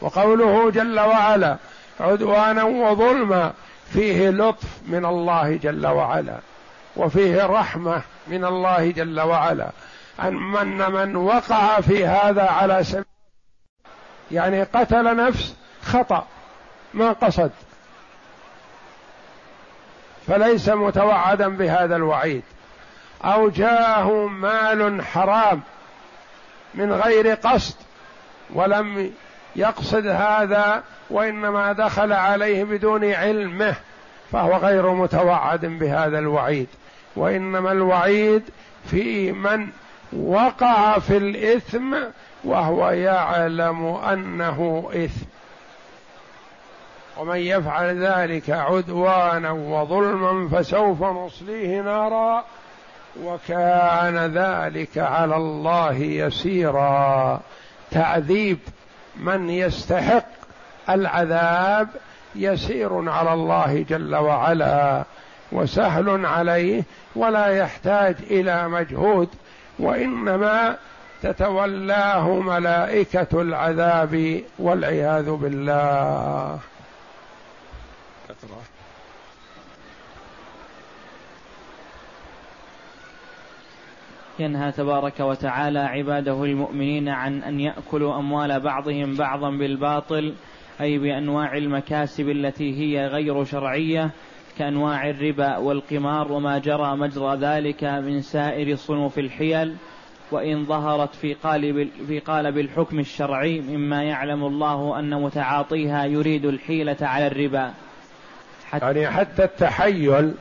وقوله 0.00 0.70
جل 0.70 1.00
وعلا 1.00 1.56
عدوانا 2.00 2.64
وظلما 2.64 3.52
فيه 3.92 4.30
لطف 4.30 4.68
من 4.86 5.04
الله 5.04 5.56
جل 5.56 5.86
وعلا 5.86 6.38
وفيه 6.96 7.46
رحمة 7.46 8.02
من 8.26 8.44
الله 8.44 8.90
جل 8.90 9.20
وعلا. 9.20 9.70
أن 10.20 10.34
من 10.34 10.90
من 10.92 11.16
وقع 11.16 11.80
في 11.80 12.06
هذا 12.06 12.42
على 12.42 12.84
سبيل 12.84 13.04
يعني 14.30 14.62
قتل 14.62 15.16
نفس 15.16 15.56
خطأ 15.82 16.26
ما 16.94 17.12
قصد. 17.12 17.50
فليس 20.26 20.68
متوعدا 20.68 21.48
بهذا 21.48 21.96
الوعيد. 21.96 22.42
أو 23.24 23.48
جاءه 23.48 24.26
مال 24.26 25.04
حرام 25.04 25.60
من 26.74 26.92
غير 26.92 27.34
قصد 27.34 27.74
ولم 28.54 29.12
يقصد 29.56 30.06
هذا 30.06 30.82
وإنما 31.10 31.72
دخل 31.72 32.12
عليه 32.12 32.64
بدون 32.64 33.12
علمه 33.12 33.74
فهو 34.32 34.56
غير 34.56 34.90
متوعد 34.90 35.66
بهذا 35.66 36.18
الوعيد. 36.18 36.66
وإنما 37.16 37.72
الوعيد 37.72 38.42
في 38.90 39.32
من 39.32 39.68
وقع 40.12 40.98
في 40.98 41.16
الإثم 41.16 41.94
وهو 42.44 42.90
يعلم 42.90 43.86
أنه 43.86 44.90
إثم. 44.94 45.26
ومن 47.18 47.36
يفعل 47.36 48.06
ذلك 48.06 48.50
عدوانا 48.50 49.50
وظلما 49.50 50.48
فسوف 50.48 51.02
نصليه 51.02 51.80
نارا 51.80 52.44
وكان 53.22 54.18
ذلك 54.34 54.98
على 54.98 55.36
الله 55.36 55.94
يسيرا. 55.94 57.40
تعذيب 57.90 58.58
من 59.16 59.50
يستحق 59.50 60.37
العذاب 60.90 61.88
يسير 62.34 63.10
على 63.10 63.32
الله 63.32 63.84
جل 63.88 64.16
وعلا 64.16 65.04
وسهل 65.52 66.26
عليه 66.26 66.82
ولا 67.16 67.46
يحتاج 67.46 68.16
إلى 68.30 68.68
مجهود 68.68 69.28
وإنما 69.78 70.76
تتولاه 71.22 72.28
ملائكة 72.28 73.42
العذاب 73.42 74.42
والعياذ 74.58 75.30
بالله. 75.30 76.58
ينهى 84.38 84.72
تبارك 84.72 85.20
وتعالى 85.20 85.78
عباده 85.78 86.44
المؤمنين 86.44 87.08
عن 87.08 87.42
أن 87.42 87.60
يأكلوا 87.60 88.18
أموال 88.18 88.60
بعضهم 88.60 89.14
بعضا 89.14 89.50
بالباطل 89.50 90.34
أي 90.80 90.98
بأنواع 90.98 91.56
المكاسب 91.56 92.28
التي 92.28 92.78
هي 92.80 93.06
غير 93.06 93.44
شرعية 93.44 94.10
كأنواع 94.58 95.10
الربا 95.10 95.56
والقمار 95.56 96.32
وما 96.32 96.58
جرى 96.58 96.96
مجرى 96.96 97.36
ذلك 97.36 97.84
من 97.84 98.22
سائر 98.22 98.76
صنوف 98.76 99.18
الحيل. 99.18 99.76
وإن 100.30 100.64
ظهرت 100.64 101.14
في 101.14 101.34
قالب 101.34 101.88
في 102.08 102.18
قالب 102.18 102.58
الحكم 102.58 102.98
الشرعي 102.98 103.60
مما 103.60 104.02
يعلم 104.02 104.44
الله 104.44 104.98
أن 104.98 105.22
متعاطيها 105.22 106.04
يريد 106.04 106.44
الحيلة 106.44 106.96
على 107.00 107.26
الربا. 107.26 107.72
حتى 108.70 108.86
يعني 108.86 109.06
حتى 109.06 109.44
التحيل 109.44 110.34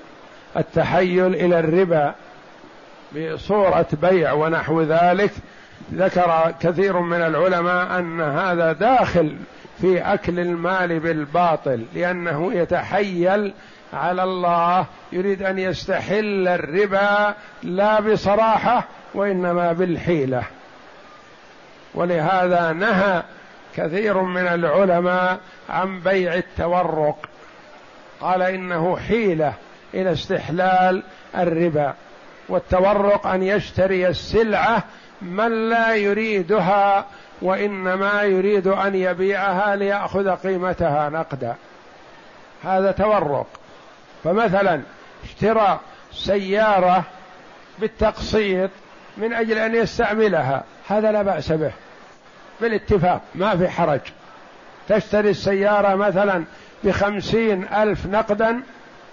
التحيل 0.57 1.35
إلى 1.35 1.59
الربا 1.59 2.15
بصورة 3.15 3.87
بيع 4.01 4.33
ونحو 4.33 4.81
ذلك 4.81 5.31
ذكر 5.93 6.53
كثير 6.61 6.99
من 6.99 7.21
العلماء 7.21 7.99
أن 7.99 8.21
هذا 8.21 8.71
داخل 8.71 9.35
في 9.81 10.01
أكل 10.01 10.39
المال 10.39 10.99
بالباطل 10.99 11.85
لأنه 11.93 12.53
يتحيل 12.53 13.53
على 13.93 14.23
الله 14.23 14.85
يريد 15.11 15.43
أن 15.43 15.59
يستحل 15.59 16.47
الربا 16.47 17.33
لا 17.63 17.99
بصراحة 17.99 18.87
وإنما 19.13 19.73
بالحيلة. 19.73 20.43
ولهذا 21.95 22.73
نهى 22.73 23.23
كثير 23.75 24.21
من 24.21 24.47
العلماء 24.47 25.39
عن 25.69 25.99
بيع 25.99 26.33
التورق. 26.33 27.29
قال 28.21 28.41
إنه 28.41 28.97
حيلة 28.97 29.53
إلى 29.93 30.11
استحلال 30.11 31.03
الربا 31.37 31.93
والتورق 32.49 33.27
أن 33.27 33.43
يشتري 33.43 34.07
السلعة 34.07 34.83
من 35.21 35.69
لا 35.69 35.95
يريدها 35.95 37.05
وإنما 37.41 38.23
يريد 38.23 38.67
أن 38.67 38.95
يبيعها 38.95 39.75
ليأخذ 39.75 40.29
قيمتها 40.29 41.09
نقدا. 41.09 41.55
هذا 42.63 42.91
تورق. 42.91 43.47
فمثلا 44.23 44.81
اشترى 45.23 45.79
سيارة 46.11 47.03
بالتقسيط 47.79 48.69
من 49.17 49.33
أجل 49.33 49.57
أن 49.57 49.75
يستعملها. 49.75 50.63
هذا 50.87 51.11
لا 51.11 51.21
بأس 51.21 51.51
به. 51.51 51.71
بالاتفاق 52.61 53.21
ما 53.35 53.57
في 53.57 53.69
حرج. 53.69 54.01
تشتري 54.89 55.29
السيارة 55.29 55.95
مثلا 55.95 56.43
بخمسين 56.83 57.67
ألف 57.73 58.05
نقدا 58.05 58.61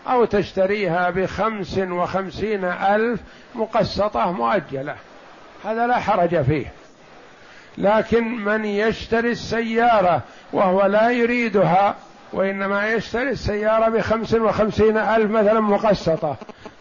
أو 0.09 0.25
تشتريها 0.25 1.11
بخمس 1.11 1.79
وخمسين 1.79 2.65
ألف 2.65 3.21
مقسطة 3.55 4.33
مؤجلة. 4.33 4.95
هذا 5.65 5.87
لا 5.87 5.99
حرج 5.99 6.43
فيه. 6.43 6.73
لكن 7.79 8.25
من 8.45 8.65
يشتري 8.65 9.31
السيارة 9.31 10.21
وهو 10.53 10.87
لا 10.87 11.11
يريدها 11.11 11.95
وإنما 12.33 12.93
يشتري 12.93 13.31
السيارة 13.31 13.89
بخمس 13.89 14.35
وخمسين 14.35 14.97
ألف 14.97 15.31
مثلا 15.31 15.61
مقسطة 15.61 16.37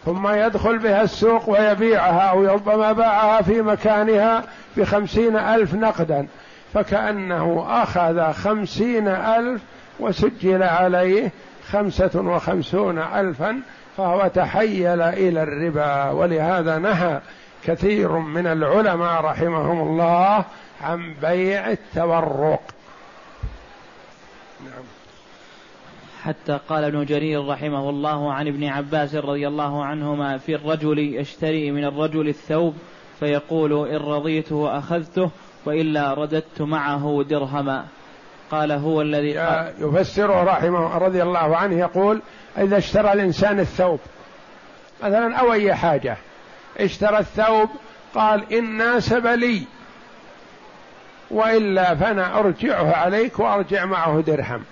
ثم 0.06 0.28
يدخل 0.28 0.78
بها 0.78 1.02
السوق 1.02 1.50
ويبيعها 1.50 2.20
أو 2.20 2.46
ربما 2.46 2.92
باعها 2.92 3.42
في 3.42 3.62
مكانها 3.62 4.44
بخمسين 4.78 5.36
ألف 5.36 5.74
نقدا. 5.74 6.28
فكأنه 6.74 7.66
أخذ 7.70 8.32
خمسين 8.32 9.08
ألف 9.08 9.62
وسجل 10.00 10.64
عليه 10.64 11.32
خمسة 11.72 12.12
وخمسون 12.16 13.00
ألفا 13.00 13.60
فهو 13.98 14.28
تحيل 14.28 15.02
إلى 15.02 15.44
الربا. 15.44 16.10
ولهذا 16.10 16.78
نهى 16.78 17.20
كثير 17.66 18.12
من 18.12 18.48
العلماء 18.48 19.22
رحمهم 19.22 19.82
الله 19.82 20.46
عن 20.84 21.14
بيع 21.22 21.72
التورق. 21.72 22.62
نعم. 24.64 24.84
حتى 26.24 26.60
قال 26.70 26.84
ابن 26.84 27.06
جرير 27.06 27.48
رحمه 27.48 27.90
الله 27.90 28.34
عن 28.34 28.48
ابن 28.48 28.64
عباس 28.64 29.16
رضي 29.16 29.48
الله 29.48 29.86
عنهما 29.86 30.38
في 30.38 30.56
الرجل 30.56 31.00
يشتري 31.00 31.72
من 31.72 31.86
الرجل 31.86 32.28
الثوب 32.28 32.76
فيقول 33.20 33.90
إن 33.90 33.96
رضيته 33.96 34.78
أخذته 34.78 35.30
وإلا 35.66 36.14
رددت 36.14 36.62
معه 36.62 37.26
درهما. 37.30 37.86
قال 38.52 38.72
هو 38.72 39.02
الذي 39.02 39.30
يفسره 39.80 40.44
رحمه 40.44 40.98
رضي 40.98 41.24
الله 41.24 41.58
عنه 41.58 41.80
يقول 41.80 42.22
إذا 42.58 42.78
اشترى 42.78 43.14
الإنسان 43.14 43.60
الثوب 43.60 44.00
مثلا 45.04 45.36
أو 45.36 45.54
أي 45.54 45.76
حاجة 45.76 46.18
اشترى 46.80 47.20
الثوب 47.20 47.70
قال 48.16 48.54
إن 48.54 48.78
ناسب 48.78 49.28
لي. 49.28 49.64
وإلا 51.34 51.96
فأنا 51.96 52.40
أرجعه 52.40 52.96
عليك 52.96 53.40
وأرجع 53.40 53.86
معه 53.86 54.22
درهم. 54.22 54.64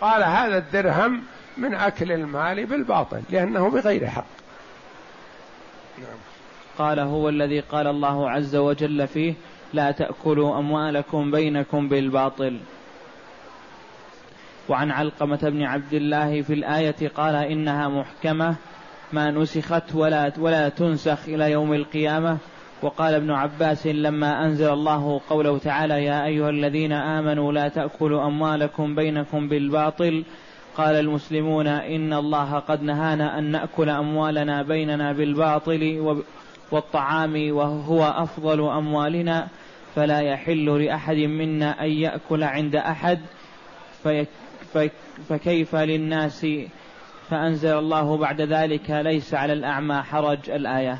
قال 0.00 0.22
هذا 0.22 0.58
الدرهم 0.58 1.22
من 1.56 1.74
أكل 1.74 2.12
المال 2.12 2.66
بالباطل 2.66 3.22
لأنه 3.30 3.70
بغير 3.70 4.06
حق. 4.06 4.24
نعم. 5.98 6.18
قال 6.78 6.98
هو 6.98 7.28
الذي 7.28 7.60
قال 7.60 7.86
الله 7.86 8.30
عز 8.30 8.56
وجل 8.56 9.06
فيه 9.08 9.34
لا 9.72 9.90
تأكلوا 9.90 10.58
أموالكم 10.58 11.30
بينكم 11.30 11.88
بالباطل. 11.88 12.58
وعن 14.68 14.90
علقمة 14.90 15.40
بن 15.42 15.62
عبد 15.62 15.92
الله 15.92 16.42
في 16.42 16.52
الآية 16.52 17.08
قال 17.08 17.34
إنها 17.34 17.88
محكمة 17.88 18.54
ما 19.12 19.30
نسخت 19.30 19.94
ولا 19.94 20.32
ولا 20.38 20.68
تنسخ 20.68 21.18
إلى 21.28 21.50
يوم 21.50 21.74
القيامة. 21.74 22.38
وقال 22.82 23.14
ابن 23.14 23.30
عباس 23.30 23.86
لما 23.86 24.44
أنزل 24.44 24.72
الله 24.72 25.20
قوله 25.30 25.58
تعالى 25.58 26.04
يا 26.04 26.24
أيها 26.24 26.50
الذين 26.50 26.92
آمنوا 26.92 27.52
لا 27.52 27.68
تأكلوا 27.68 28.26
أموالكم 28.26 28.94
بينكم 28.94 29.48
بالباطل 29.48 30.24
قال 30.76 30.94
المسلمون 30.94 31.66
إن 31.66 32.12
الله 32.12 32.58
قد 32.58 32.82
نهانا 32.82 33.38
أن 33.38 33.44
نأكل 33.44 33.88
أموالنا 33.88 34.62
بيننا 34.62 35.12
بالباطل 35.12 36.22
والطعام 36.72 37.56
وهو 37.56 38.04
أفضل 38.04 38.60
أموالنا 38.60 39.48
فلا 39.94 40.20
يحل 40.20 40.84
لأحد 40.84 41.16
منا 41.16 41.84
أن 41.84 41.90
يأكل 41.90 42.42
عند 42.42 42.76
أحد 42.76 43.18
فكيف 45.28 45.76
للناس؟ 45.76 46.46
فأنزل 47.30 47.78
الله 47.78 48.16
بعد 48.16 48.40
ذلك 48.40 48.90
ليس 48.90 49.34
على 49.34 49.52
الأعمى 49.52 50.02
حرج 50.02 50.50
الآية. 50.50 50.98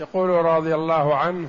يقول 0.00 0.30
رضي 0.30 0.74
الله 0.74 1.16
عنه 1.16 1.48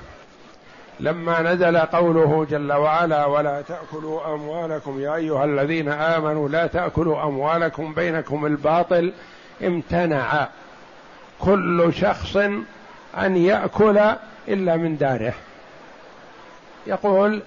لما 0.99 1.41
نزل 1.41 1.77
قوله 1.77 2.47
جل 2.49 2.73
وعلا 2.73 3.25
ولا 3.25 3.61
تأكلوا 3.61 4.33
أموالكم 4.33 4.99
يا 4.99 5.15
أيها 5.15 5.45
الذين 5.45 5.89
آمنوا 5.89 6.49
لا 6.49 6.67
تأكلوا 6.67 7.23
أموالكم 7.23 7.93
بينكم 7.93 8.45
الباطل 8.45 9.13
امتنع 9.63 10.47
كل 11.39 11.93
شخص 11.93 12.37
أن 13.17 13.37
يأكل 13.37 13.99
إلا 14.47 14.77
من 14.77 14.97
داره. 14.97 15.33
يقول 16.87 17.41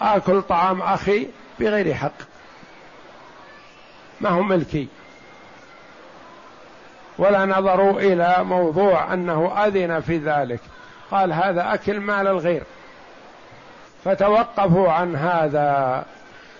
آكل 0.00 0.42
طعام 0.42 0.82
أخي 0.82 1.28
بغير 1.60 1.94
حق 1.94 2.12
ما 4.20 4.30
هو 4.30 4.42
ملكي. 4.42 4.88
ولا 7.18 7.44
نظروا 7.44 8.00
إلى 8.00 8.36
موضوع 8.44 9.14
أنه 9.14 9.52
أذن 9.66 10.00
في 10.00 10.18
ذلك. 10.18 10.60
قال 11.10 11.32
هذا 11.32 11.74
أكل 11.74 12.00
مال 12.00 12.26
الغير. 12.26 12.62
فتوقفوا 14.04 14.92
عن 14.92 15.16
هذا. 15.16 16.04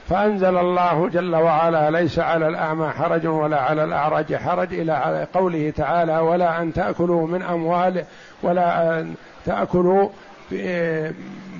فأنزل 0.08 0.58
الله 0.58 1.08
جل 1.08 1.36
وعلا 1.36 1.90
ليس 1.90 2.18
على 2.18 2.48
الأعمى 2.48 2.88
حرج 2.88 3.26
ولا 3.26 3.60
على 3.60 3.84
الأعرج 3.84 4.34
حرج 4.34 4.74
إلى 4.74 5.26
قوله 5.34 5.72
تعالى 5.76 6.18
ولا 6.18 6.62
أن 6.62 6.72
تأكلوا 6.72 7.26
من 7.26 7.42
أموال 7.42 8.04
ولا 8.42 9.06
تأكلوا 9.46 10.08
في 10.50 11.12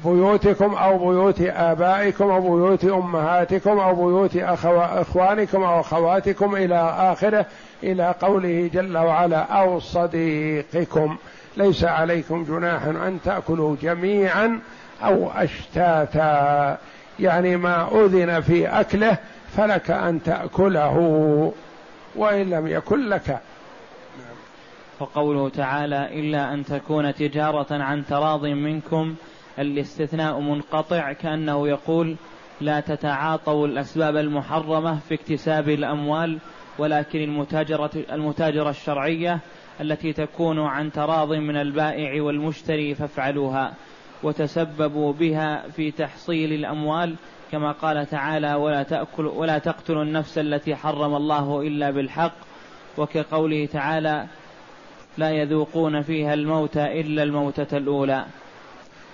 بيوتكم 0.05 0.75
أو 0.75 0.99
بيوت 0.99 1.41
آبائكم 1.41 2.31
أو 2.31 2.41
بيوت 2.41 2.85
أمهاتكم 2.85 3.79
أو 3.79 3.95
بيوت 3.95 4.37
إخوانكم 4.37 5.63
أو 5.63 5.81
أخواتكم 5.81 6.57
إلى 6.57 6.95
آخره. 6.99 7.47
إلى 7.93 8.15
قوله 8.21 8.71
جل 8.75 8.99
وعلا 8.99 9.43
أو 9.43 9.81
صديقكم. 9.81 11.17
ليس 11.57 11.85
عليكم 11.85 12.45
جناح 12.45 12.83
أن 12.83 13.19
تأكلوا 13.25 13.77
جميعا 13.83 14.61
أو 15.03 15.31
أشتاتا. 15.31 16.79
يعني 17.21 17.57
ما 17.57 17.89
أذن 18.05 18.41
في 18.41 18.67
أكله 18.69 19.19
فلك 19.57 19.91
أن 19.91 20.23
تأكله 20.23 20.97
وإن 22.17 22.51
لم 22.51 22.67
يكن 22.67 23.09
لك. 23.09 23.41
وقوله 25.01 25.49
تعالى 25.49 26.21
إلا 26.21 26.55
أن 26.55 26.65
تكون 26.65 27.15
تجارة 27.15 27.67
عن 27.71 28.07
تراض 28.07 28.47
منكم 28.47 29.15
الاستثناء 29.59 30.41
منقطع 30.41 31.13
كأنه 31.13 31.69
يقول 31.69 32.17
لا 32.61 32.81
تتعاطوا 32.81 33.67
الأسباب 33.67 34.17
المحرمة 34.17 34.99
في 35.09 35.15
اكتساب 35.15 35.69
الأموال 35.69 36.39
ولكن 36.79 37.19
المتاجرة 37.19 37.91
المتاجرة 38.13 38.71
الشرعية 38.71 39.39
التي 39.81 40.13
تكون 40.13 40.61
عن 40.61 40.93
تراض 40.93 41.33
من 41.33 41.57
البائع 41.57 42.23
والمشتري 42.23 42.95
فافعلوها 42.95 43.73
وتسببوا 44.23 45.13
بها 45.13 45.69
في 45.69 45.91
تحصيل 45.91 46.53
الأموال 46.53 47.15
كما 47.53 47.73
قال 47.73 48.07
تعالى 48.07 48.55
ولا 48.55 48.83
تأكل 48.83 49.27
ولا 49.27 49.59
تقتلوا 49.59 50.03
النفس 50.03 50.39
التي 50.39 50.77
حرم 50.77 51.17
الله 51.17 51.61
إلا 51.61 51.91
بالحق 51.91 52.35
وكقوله 52.99 53.67
تعالى 53.73 54.27
لا 55.19 55.31
يذوقون 55.31 56.03
فيها 56.03 56.35
الموت 56.35 56.77
إلا 56.77 57.23
الموتة 57.23 57.77
الأولى. 57.77 58.25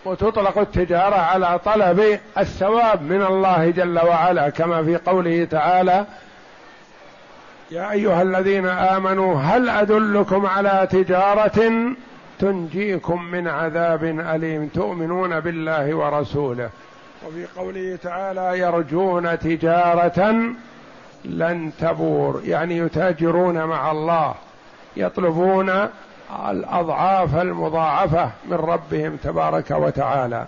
وتطلق 0.05 0.59
التجارة 0.59 1.17
على 1.17 1.59
طلب 1.65 2.21
الثواب 2.39 3.03
من 3.03 3.23
الله 3.23 3.71
جل 3.71 3.99
وعلا 3.99 4.49
كما 4.51 4.85
في 4.85 4.97
قوله 4.97 5.45
تعالى 5.45 6.07
يا 7.71 7.91
أيها 7.91 8.23
الذين 8.23 8.67
آمنوا 8.67 9.35
هل 9.35 9.69
أدلكم 9.69 10.47
على 10.47 10.89
تجارة 10.91 11.73
تنجيكم 12.39 13.23
من 13.23 13.49
عذاب 13.49 14.05
أليم؟ 14.05 14.69
تؤمنون 14.69 15.41
بالله 15.41 15.95
ورسوله. 15.95 16.71
وفي 17.27 17.47
قوله 17.57 17.99
تعالى 18.03 18.59
يرجون 18.59 19.39
تجارة 19.39 20.35
لن 21.25 21.71
تبور 21.81 22.43
يعني 22.45 22.77
يتاجرون 22.77 23.65
مع 23.65 23.91
الله 23.91 24.35
يطلبون 24.97 25.89
الأضعاف 26.49 27.37
المضاعفة 27.37 28.31
من 28.49 28.57
ربهم 28.57 29.17
تبارك 29.17 29.71
وتعالى. 29.71 30.47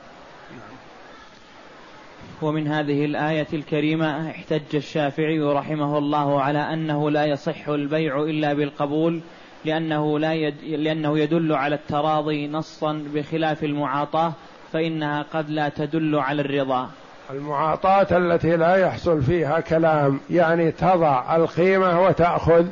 ومن 2.43 2.69
هذه 2.69 3.05
الآية 3.05 3.47
الكريمة 3.53 4.31
احتج 4.31 4.75
الشافعي 4.75 5.41
رحمه 5.41 5.99
الله 5.99 6.43
على 6.43 6.59
أنه 6.59 7.11
لا 7.11 7.25
يصح 7.25 7.69
البيع 7.69 8.23
إلا 8.23 8.55
بالقبول 8.55 9.21
لأنه 9.65 10.19
لا 10.19 10.33
يد 10.35 10.55
لأنه 10.65 11.19
يدل 11.19 11.53
على 11.53 11.75
التراضي 11.75 12.49
نصا 12.49 13.05
بخلاف 13.15 13.65
المعاطاة 13.65 14.33
فإنها 14.73 15.23
قد 15.23 15.51
لا 15.51 15.69
تدل 15.69 16.19
على 16.19 16.43
الرضا. 16.43 16.91
المعاطاة 17.31 18.07
التي 18.17 18.57
لا 18.57 18.77
يحصل 18.77 19.23
فيها 19.23 19.61
كلام 19.61 20.21
يعني 20.31 20.71
تضع 20.73 21.37
القيمة 21.37 22.03
وتأخذ 22.03 22.67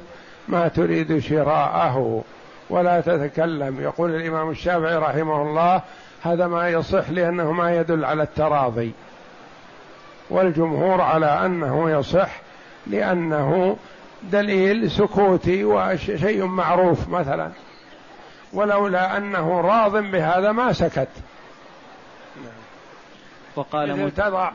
ما 0.49 0.69
تريد 0.69 1.19
شراءه. 1.19 2.25
ولا 2.71 3.01
تتكلم. 3.01 3.81
يقول 3.81 4.15
الإمام 4.15 4.51
الشافعي 4.51 4.97
رحمه 4.97 5.43
الله 5.43 5.83
هذا 6.23 6.47
ما 6.47 6.69
يصح 6.69 7.11
لأنه 7.11 7.53
ما 7.53 7.77
يدل 7.77 8.05
على 8.05 8.23
التراضي. 8.23 8.93
والجمهور 10.31 11.01
على 11.01 11.27
أنه 11.27 11.91
يصح 11.91 12.31
لأنه 12.87 13.77
دليل 14.23 14.91
سكوتي 14.91 15.65
وشيء 15.65 16.45
معروف 16.45 17.09
مثلا. 17.09 17.51
ولولا 18.53 19.17
أنه 19.17 19.61
راض 19.61 19.97
بهذا 19.97 20.53
ما 20.53 20.73
سكت. 20.73 21.09
وقال 23.57 24.15
تضع 24.15 24.51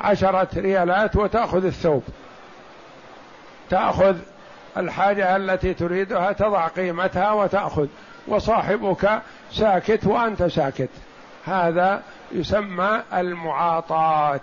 عشرة 0.00 0.48
ريالات 0.56 1.16
وتأخذ 1.16 1.64
الثوب. 1.64 2.02
تأخذ 3.70 4.16
الحاجة 4.76 5.36
التي 5.36 5.74
تريدها 5.74 6.32
تضع 6.32 6.66
قيمتها 6.66 7.32
وتأخذ. 7.32 7.86
وصاحبك 8.28 9.22
ساكت 9.52 10.06
وأنت 10.06 10.42
ساكت. 10.42 10.88
هذا 11.44 12.02
يسمى 12.32 13.02
المعاطاة. 13.14 14.40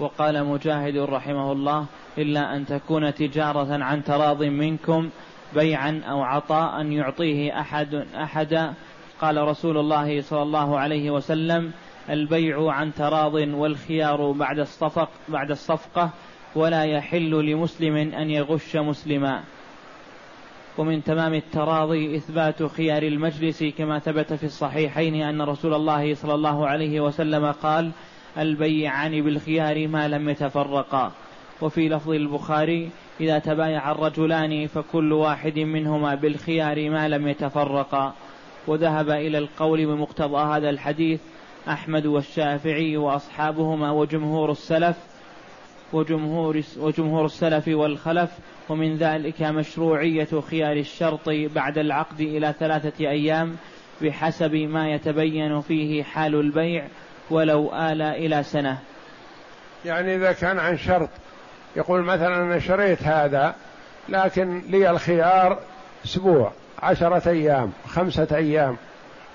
وقال 0.00 0.44
مجاهد 0.44 0.96
رحمه 0.96 1.52
الله 1.52 1.86
إلا 2.18 2.56
أن 2.56 2.66
تكون 2.66 3.14
تجارة 3.14 3.84
عن 3.84 4.04
تراض 4.04 4.42
منكم 4.42 5.10
بيعا 5.54 6.02
أو 6.08 6.22
عطاء 6.22 6.86
يعطيه 6.86 7.60
أحد 7.60 7.94
أحدا 8.16 8.74
قال 9.20 9.36
رسول 9.36 9.78
الله 9.78 10.22
صلى 10.22 10.42
الله 10.42 10.78
عليه 10.78 11.10
وسلم 11.10 11.72
البيع 12.10 12.72
عن 12.72 12.94
تراض 12.94 13.34
والخيار 13.34 14.32
بعد 14.32 14.58
الصفق 14.58 15.08
بعد 15.28 15.50
الصفقة 15.50 16.10
ولا 16.54 16.84
يحل 16.84 17.30
لمسلم 17.30 17.96
أن 17.96 18.30
يغش 18.30 18.76
مسلما. 18.76 19.42
ومن 20.78 21.04
تمام 21.04 21.34
التراضي 21.34 22.16
إثبات 22.16 22.62
خيار 22.62 23.02
المجلس 23.02 23.64
كما 23.64 23.98
ثبت 23.98 24.32
في 24.32 24.44
الصحيحين 24.44 25.14
أن 25.14 25.42
رسول 25.42 25.74
الله 25.74 26.14
صلى 26.14 26.34
الله 26.34 26.66
عليه 26.66 27.00
وسلم 27.00 27.52
قال 27.52 27.90
البيعان 28.38 29.22
بالخيار 29.22 29.88
ما 29.88 30.08
لم 30.08 30.28
يتفرقا. 30.28 31.12
وفي 31.62 31.88
لفظ 31.88 32.10
البخاري 32.10 32.90
إذا 33.20 33.38
تبايع 33.38 33.92
الرجلان 33.92 34.66
فكل 34.66 35.12
واحد 35.12 35.58
منهما 35.58 36.14
بالخيار 36.14 36.90
ما 36.90 37.08
لم 37.08 37.28
يتفرقا. 37.28 38.14
وذهب 38.66 39.10
إلى 39.10 39.38
القول 39.38 39.86
بمقتضى 39.86 40.56
هذا 40.56 40.70
الحديث 40.70 41.20
أحمد 41.68 42.06
والشافعي 42.06 42.96
وأصحابهما 42.96 43.90
وجمهور 43.90 44.50
السلف 44.50 44.96
وجمهور 45.92 46.60
وجمهور 46.78 47.24
السلف 47.24 47.68
والخلف 47.68 48.30
ومن 48.68 48.96
ذلك 48.96 49.42
مشروعية 49.42 50.28
خيار 50.50 50.76
الشرط 50.76 51.28
بعد 51.28 51.78
العقد 51.78 52.20
إلى 52.20 52.54
ثلاثة 52.58 53.08
أيام 53.08 53.56
بحسب 54.02 54.54
ما 54.54 54.90
يتبين 54.90 55.60
فيه 55.60 56.02
حال 56.02 56.34
البيع 56.34 56.88
ولو 57.30 57.74
آل 57.74 58.02
إلى 58.02 58.42
سنة. 58.42 58.78
يعني 59.84 60.14
إذا 60.16 60.32
كان 60.32 60.58
عن 60.58 60.78
شرط. 60.78 61.08
يقول 61.76 62.02
مثلا 62.02 62.42
أنا 62.42 62.58
شريت 62.58 63.02
هذا 63.02 63.54
لكن 64.08 64.62
لي 64.68 64.90
الخيار 64.90 65.58
أسبوع 66.04 66.52
عشرة 66.82 67.28
أيام 67.30 67.72
خمسة 67.88 68.26
أيام 68.32 68.76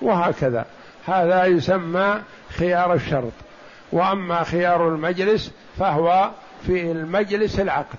وهكذا. 0.02 0.64
هذا 1.06 1.44
يسمى 1.44 2.22
خيار 2.58 2.94
الشرط. 2.94 3.32
وأما 3.92 4.42
خيار 4.42 4.88
المجلس 4.88 5.52
فهو 5.78 6.30
في 6.66 6.92
المجلس 6.92 7.60
العقد. 7.60 7.98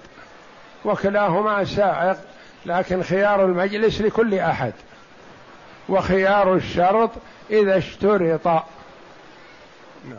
وكلاهما 0.85 1.63
سائق 1.63 2.17
لكن 2.65 3.03
خيار 3.03 3.45
المجلس 3.45 4.01
لكل 4.01 4.33
أحد. 4.33 4.73
وخيار 5.89 6.55
الشرط 6.55 7.11
إذا 7.49 7.77
اشترط 7.77 8.63
نعم. 10.09 10.17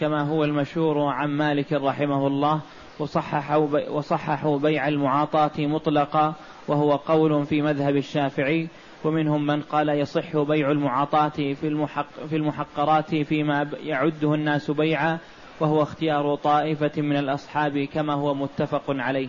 كما 0.00 0.22
هو 0.22 0.44
المشهور 0.44 0.98
عن 0.98 1.28
مالك 1.28 1.72
رحمه 1.72 2.26
الله 2.26 2.60
وصححوا 2.98 3.88
وصححوا 3.90 4.58
بيع 4.58 4.88
المعاطاة 4.88 5.50
مطلقا 5.58 6.34
وهو 6.68 6.96
قول 6.96 7.46
في 7.46 7.62
مذهب 7.62 7.96
الشافعي 7.96 8.68
ومنهم 9.04 9.46
من 9.46 9.62
قال 9.62 9.88
يصح 9.88 10.36
بيع 10.36 10.70
المعاطاة 10.70 11.28
في 11.28 11.68
المحق 11.68 12.26
في 12.30 12.36
المحقرات 12.36 13.14
فيما 13.14 13.70
يعده 13.82 14.34
الناس 14.34 14.70
بيعا 14.70 15.18
وهو 15.60 15.82
اختيار 15.82 16.34
طائفة 16.34 17.02
من 17.02 17.16
الأصحاب 17.16 17.78
كما 17.78 18.14
هو 18.14 18.34
متفق 18.34 18.84
عليه. 18.88 19.28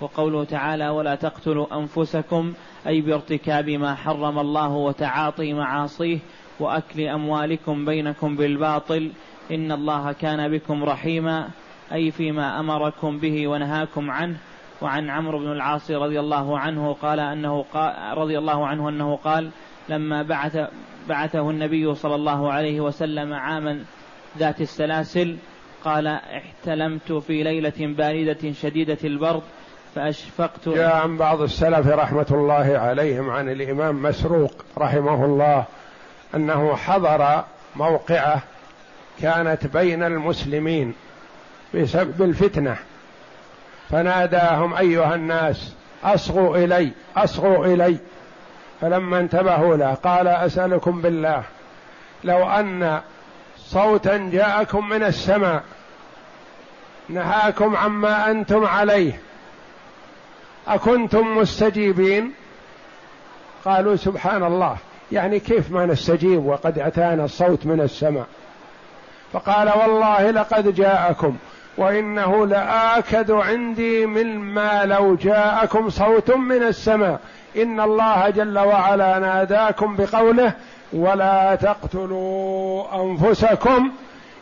وقوله 0.00 0.44
تعالى 0.44 0.88
ولا 0.88 1.14
تقتلوا 1.14 1.78
أنفسكم 1.78 2.52
أي 2.86 3.00
بارتكاب 3.00 3.70
ما 3.70 3.94
حرم 3.94 4.38
الله 4.38 4.68
وتعاطي 4.68 5.52
معاصيه 5.54 6.18
وأكل 6.60 7.00
أموالكم 7.00 7.84
بينكم 7.84 8.36
بالباطل 8.36 9.10
إن 9.50 9.72
الله 9.72 10.12
كان 10.12 10.50
بكم 10.50 10.84
رحيما 10.84 11.48
أي 11.92 12.10
فيما 12.10 12.60
أمركم 12.60 13.18
به 13.18 13.48
ونهاكم 13.48 14.10
عنه. 14.10 14.36
وعن 14.82 15.10
عمرو 15.10 15.38
بن 15.38 15.52
العاص 15.52 15.90
رضي 15.90 16.20
الله 16.20 16.58
عنه 16.58 16.92
قال 16.92 17.20
أنه 17.20 17.64
قال 17.72 18.18
رضي 18.18 18.38
الله 18.38 18.66
عنه 18.66 18.88
أنه 18.88 19.16
قال 19.16 19.50
لما 19.88 20.22
بعث 20.22 20.58
بعثه 21.08 21.50
النبي 21.50 21.94
صلى 21.94 22.14
الله 22.14 22.52
عليه 22.52 22.80
وسلم 22.80 23.32
عاما 23.32 23.84
ذات 24.38 24.60
السلاسل 24.60 25.36
قال 25.84 26.06
احتلمت 26.06 27.12
في 27.12 27.42
ليلة 27.42 27.72
باردة 27.78 28.52
شديدة 28.52 28.98
البرد 29.04 29.42
فأشفقت 29.94 30.68
جاء 30.68 30.96
عن 30.96 31.16
بعض 31.16 31.40
السلف 31.40 31.86
رحمة 31.86 32.26
الله 32.30 32.78
عليهم 32.78 33.30
عن 33.30 33.48
الإمام 33.48 34.02
مسروق 34.02 34.52
رحمه 34.78 35.24
الله 35.24 35.64
أنه 36.34 36.76
حضر 36.76 37.44
موقعة 37.76 38.42
كانت 39.22 39.66
بين 39.66 40.02
المسلمين 40.02 40.94
بسبب 41.74 42.22
الفتنة. 42.22 42.76
فناداهم 43.90 44.74
أيها 44.74 45.14
الناس 45.14 45.74
أصغوا 46.04 46.56
إلي 46.56 46.92
أصغوا 47.16 47.66
إلي. 47.66 47.98
فلما 48.80 49.20
انتبهوا 49.20 49.76
له 49.76 49.94
قال 49.94 50.28
أسألكم 50.28 51.00
بالله 51.00 51.42
لو 52.24 52.50
أن 52.50 53.00
صوتا 53.56 54.16
جاءكم 54.32 54.88
من 54.88 55.02
السماء 55.02 55.62
نهاكم 57.08 57.76
عما 57.76 58.30
أنتم 58.30 58.66
عليه 58.66 59.20
أكنتم 60.68 61.38
مستجيبين؟ 61.38 62.32
قالوا 63.64 63.96
سبحان 63.96 64.44
الله. 64.44 64.76
يعني 65.12 65.40
كيف 65.40 65.70
ما 65.70 65.86
نستجيب 65.86 66.46
وقد 66.46 66.78
أتانا 66.78 67.24
الصوت 67.24 67.66
من 67.66 67.80
السماء. 67.80 68.26
فقال 69.32 69.68
والله 69.78 70.30
لقد 70.30 70.74
جاءكم 70.74 71.36
وإنه 71.76 72.46
لآكد 72.46 73.30
عندي 73.30 74.06
من 74.06 74.38
ما 74.38 74.84
لو 74.84 75.14
جاءكم 75.14 75.90
صوت 75.90 76.30
من 76.30 76.62
السماء. 76.62 77.20
إن 77.56 77.80
الله 77.80 78.30
جل 78.30 78.58
وعلا 78.58 79.18
ناداكم 79.18 79.96
بقوله 79.96 80.52
ولا 80.92 81.54
تقتلوا 81.54 83.02
أنفسكم 83.02 83.90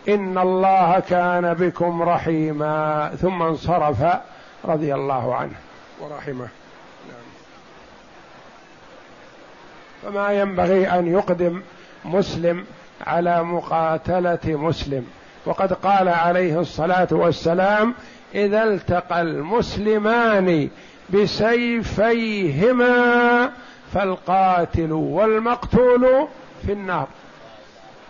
إن 0.08 0.38
الله 0.38 1.00
كان 1.00 1.54
بكم 1.54 2.02
رحيما. 2.02 3.10
ثم 3.20 3.42
انصرف 3.42 4.04
رضي 4.64 4.94
الله 4.94 5.34
عنه 5.34 5.54
ورحمه 6.00 6.48
نعم. 7.08 7.26
فما 10.06 10.32
ينبغي 10.32 10.88
أن 10.88 11.06
يقدم 11.06 11.62
مسلم 12.04 12.64
على 13.06 13.42
مقاتلة 13.42 14.38
مسلم. 14.46 15.06
وقد 15.46 15.72
قال 15.72 16.08
عليه 16.08 16.60
الصلاة 16.60 17.08
والسلام 17.10 17.94
إذا 18.34 18.64
التقى 18.64 19.20
المسلمان 19.20 20.68
بسيفيهما 21.10 22.90
فالقاتل 23.92 24.92
والمقتول 24.92 26.28
في 26.66 26.72
النار. 26.72 27.06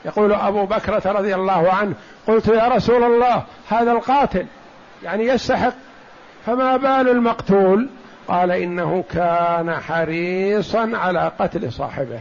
يقول 0.05 0.33
أبو 0.33 0.67
بكرة 0.67 1.13
رضي 1.13 1.35
الله 1.35 1.73
عنه 1.73 1.95
قلت 2.29 2.49
يا 2.49 2.69
رسول 2.69 3.05
الله 3.05 3.43
هذا 3.69 3.93
القاتل 3.93 4.47
يعني 5.03 5.27
يستحق 5.27 5.75
فما 6.47 6.77
بال 6.77 7.09
المقتول 7.09 7.89
قال 8.29 8.51
إنه 8.51 9.05
كان 9.13 9.75
حريصا 9.75 10.91
على 10.95 11.33
قتل 11.39 11.73
صاحبه. 11.73 12.21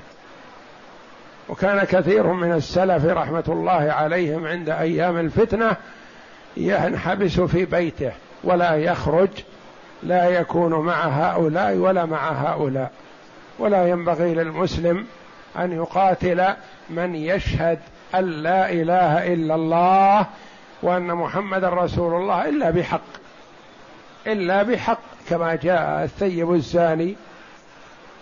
وكان 1.49 1.83
كثير 1.83 2.27
من 2.27 2.51
السلف 2.51 3.05
رحمة 3.05 3.43
الله 3.47 3.91
عليهم 3.91 4.47
عند 4.47 4.69
أيام 4.69 5.17
الفتنة 5.17 5.75
ينحبس 6.57 7.39
في 7.39 7.65
بيته 7.65 8.11
ولا 8.43 8.75
يخرج 8.75 9.29
لا 10.03 10.29
يكون 10.29 10.85
مع 10.85 11.07
هؤلاء 11.07 11.75
ولا 11.75 12.05
مع 12.05 12.31
هؤلاء. 12.31 12.91
ولا 13.59 13.87
ينبغي 13.87 14.33
للمسلم 14.33 15.05
أن 15.57 15.71
يقاتل 15.71 16.45
من 16.89 17.15
يشهد 17.15 17.79
أن 18.15 18.25
لا 18.25 18.71
إله 18.71 19.33
إلا 19.33 19.55
الله 19.55 20.25
وأن 20.81 21.07
محمد 21.07 21.63
رسول 21.63 22.21
الله 22.21 22.49
إلا 22.49 22.69
بحق. 22.69 23.24
إلا 24.27 24.63
بحق 24.63 24.99
كما 25.29 25.55
جاء 25.55 26.03
الثيب 26.03 26.53
الزاني 26.53 27.15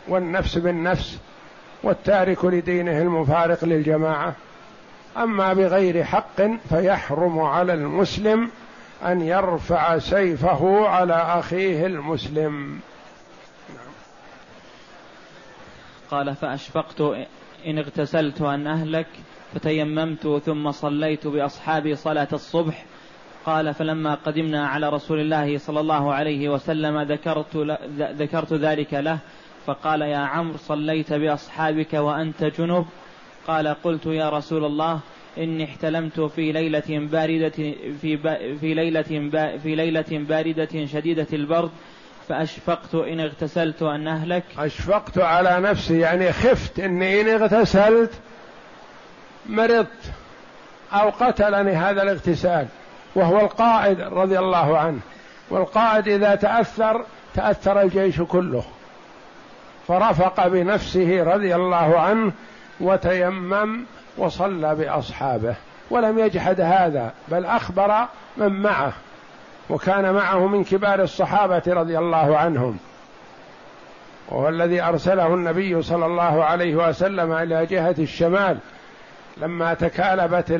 والنفس 0.07 0.57
بالنفس 0.57 1.19
والتارك 1.83 2.45
لدينه 2.45 3.01
المفارق 3.01 3.65
للجماعة. 3.65 4.35
أما 5.17 5.53
بغير 5.53 6.03
حق 6.03 6.41
فيحرم 6.69 7.39
على 7.39 7.73
المسلم 7.73 8.49
أن 9.05 9.21
يرفع 9.21 9.97
سيفه 9.99 10.87
على 10.87 11.13
أخيه 11.13 11.85
المسلم. 11.85 12.79
قال 16.11 16.35
فأشفقت 16.35 17.01
إن 17.65 17.77
اغتسلت 17.77 18.41
ان 18.41 18.67
أهلك 18.67 19.07
فتيممت 19.53 20.41
ثم 20.45 20.71
صليت 20.71 21.27
بأصحابي 21.27 21.95
صلاة 21.95 22.27
الصبح 22.33 22.85
قال 23.45 23.73
فلما 23.73 24.15
قدمنا 24.15 24.67
على 24.67 24.89
رسول 24.89 25.19
الله 25.19 25.57
صلى 25.57 25.79
الله 25.79 26.13
عليه 26.13 26.49
وسلم 26.49 27.01
ذكرت 27.01 27.57
ذكرت 27.99 28.53
ذلك 28.53 28.93
له 28.93 29.17
فقال 29.65 30.01
يا 30.01 30.17
عمرو 30.17 30.57
صليت 30.57 31.13
بأصحابك 31.13 31.93
وأنت 31.93 32.43
جنب. 32.43 32.85
قال 33.47 33.67
قلت 33.67 34.05
يا 34.05 34.29
رسول 34.29 34.65
الله 34.65 34.99
إني 35.37 35.63
احتلمت 35.63 36.19
في 36.19 36.51
ليلة 36.51 36.83
باردة 36.89 37.49
في 38.01 38.17
في 38.61 38.73
ليلة 38.73 39.29
في 39.63 39.75
ليلة 39.75 40.05
باردة 40.11 40.85
شديدة 40.85 41.27
البرد 41.33 41.71
فأشفقت 42.27 42.95
إن 42.95 43.19
اغتسلت 43.19 43.83
أن 43.83 44.07
أهلك. 44.07 44.43
أشفقت 44.57 45.17
على 45.17 45.59
نفسي 45.59 45.99
يعني 45.99 46.31
خفت 46.31 46.79
إني 46.79 47.21
إن 47.21 47.41
اغتسلت 47.41 48.11
مرضت 49.49 50.11
أو 50.93 51.09
قتلني 51.09 51.71
هذا 51.71 52.03
الاغتسال. 52.03 52.67
وهو 53.15 53.39
القائد 53.39 53.99
رضي 54.01 54.39
الله 54.39 54.77
عنه. 54.77 54.99
والقائد 55.49 56.07
إذا 56.07 56.35
تأثر 56.35 57.05
تأثر 57.35 57.81
الجيش 57.81 58.21
كله. 58.21 58.63
فرفق 59.87 60.47
بنفسه 60.47 61.23
رضي 61.23 61.55
الله 61.55 61.99
عنه 61.99 62.31
وتيمم 62.79 63.85
وصلى 64.17 64.75
بأصحابه. 64.75 65.55
ولم 65.89 66.19
يجحد 66.19 66.61
هذا 66.61 67.13
بل 67.27 67.45
أخبر 67.45 68.07
من 68.37 68.61
معه. 68.61 68.93
وكان 69.69 70.13
معه 70.13 70.47
من 70.47 70.63
كبار 70.63 71.01
الصحابة 71.01 71.63
رضي 71.67 71.97
الله 71.97 72.37
عنهم. 72.37 72.77
وهو 74.29 74.49
الذي 74.49 74.81
أرسله 74.81 75.27
النبي 75.27 75.81
صلى 75.81 76.05
الله 76.05 76.43
عليه 76.43 76.75
وسلم 76.75 77.33
إلى 77.33 77.65
جهة 77.65 77.95
الشمال. 77.99 78.57
لما 79.37 79.73
تكالبت 79.73 80.51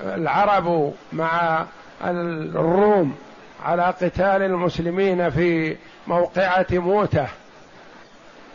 العرب 0.00 0.92
مع 1.12 1.64
الروم 2.04 3.16
على 3.64 3.82
قتال 3.82 4.42
المسلمين 4.42 5.30
في 5.30 5.76
موقعة 6.06 6.66
موتة. 6.70 7.26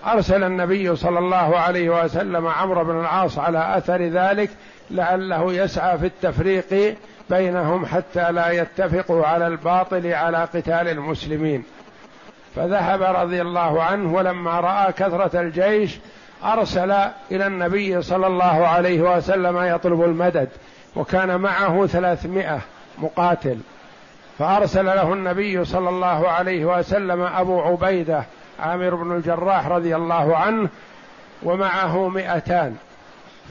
أرسل 0.06 0.44
النبي 0.44 0.96
صلى 0.96 1.20
الله 1.20 1.58
عليه 1.58 2.04
وسلم 2.04 2.48
عمرو 2.48 2.84
بن 2.84 3.00
العاص 3.00 3.40
على 3.40 3.78
أثر 3.78 4.02
ذلك 4.02 4.50
لعله 4.92 5.54
يسعى 5.54 5.98
في 5.98 6.06
التفريق 6.06 6.96
بينهم 7.30 7.86
حتى 7.86 8.32
لا 8.32 8.52
يتفقوا 8.52 9.26
على 9.26 9.48
الباطل 9.48 10.14
على 10.14 10.38
قتال 10.38 10.88
المسلمين. 10.88 11.64
فذهب 12.56 13.02
رضي 13.02 13.42
الله 13.42 13.84
عنه 13.84 14.14
ولما 14.14 14.60
رأى 14.60 14.94
كثرة 14.94 15.42
الجيش 15.42 16.00
أرسل 16.44 16.92
إلى 17.32 17.48
النبي 17.48 18.02
صلى 18.02 18.28
الله 18.28 18.68
عليه 18.68 19.02
وسلم 19.02 19.58
يطلب 19.58 20.04
المدد. 20.04 20.50
وكان 20.96 21.40
معه 21.40 21.86
ثلاثمائة 21.86 22.60
مقاتل. 22.98 23.58
فأرسل 24.40 24.86
له 24.86 25.14
النبي 25.14 25.66
صلى 25.66 25.90
الله 25.90 26.30
عليه 26.30 26.66
وسلم 26.66 27.22
أبو 27.22 27.62
عبيدة 27.62 28.24
عامر 28.60 28.96
بن 28.96 29.16
الجراح 29.16 29.68
رضي 29.68 29.96
الله 29.96 30.38
عنه 30.38 30.70
ومعه 31.44 32.08
مئتان. 32.08 32.76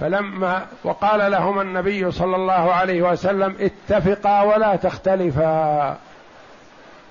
فلما 0.00 0.66
وقال 0.84 1.30
لهما 1.30 1.62
النبي 1.62 2.10
صلى 2.10 2.36
الله 2.36 2.72
عليه 2.72 3.02
وسلم 3.02 3.56
اتفقا 3.60 4.42
ولا 4.42 4.76
تختلفا. 4.76 5.96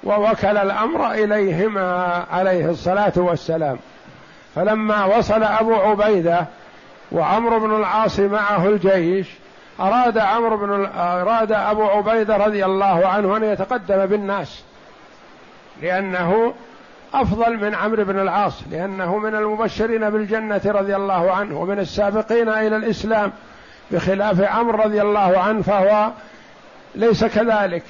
ووكل 0.04 0.58
الأمر 0.58 1.12
إليهما 1.12 2.24
عليه 2.32 2.70
الصلاة 2.70 3.14
والسلام. 3.16 3.78
فلما 4.56 5.06
وصل 5.06 5.44
أبو 5.44 5.76
عبيدة 5.76 6.46
وعمرو 7.12 7.60
بن 7.60 7.76
العاص 7.76 8.20
معه 8.20 8.68
الجيش 8.68 9.28
أراد 9.80 10.18
عمرو 10.18 10.58
بن 10.58 10.86
أراد 10.96 11.52
أبو 11.52 11.84
عبيدة 11.84 12.38
رضي 12.38 12.66
الله 12.66 13.08
عنه 13.08 13.38
أن 13.38 13.44
يتقدم 13.44 14.06
بالناس 14.06 14.64
لأنه 15.82 16.54
أفضل 17.14 17.58
من 17.58 17.76
عمرو 17.76 18.04
بن 18.04 18.20
العاص 18.20 18.64
لأنه 18.72 19.18
من 19.18 19.36
المبشرين 19.36 20.10
بالجنة 20.10 20.62
رضي 20.66 20.96
الله 20.96 21.32
عنه 21.32 21.60
ومن 21.60 21.80
السابقين 21.80 22.50
إلى 22.50 22.76
الإسلام 22.76 23.32
بخلاف 23.92 24.42
عمرو 24.42 24.84
رضي 24.84 25.02
الله 25.02 25.40
عنه 25.40 25.62
فهو 25.62 26.12
ليس 26.96 27.26
كذلك. 27.26 27.84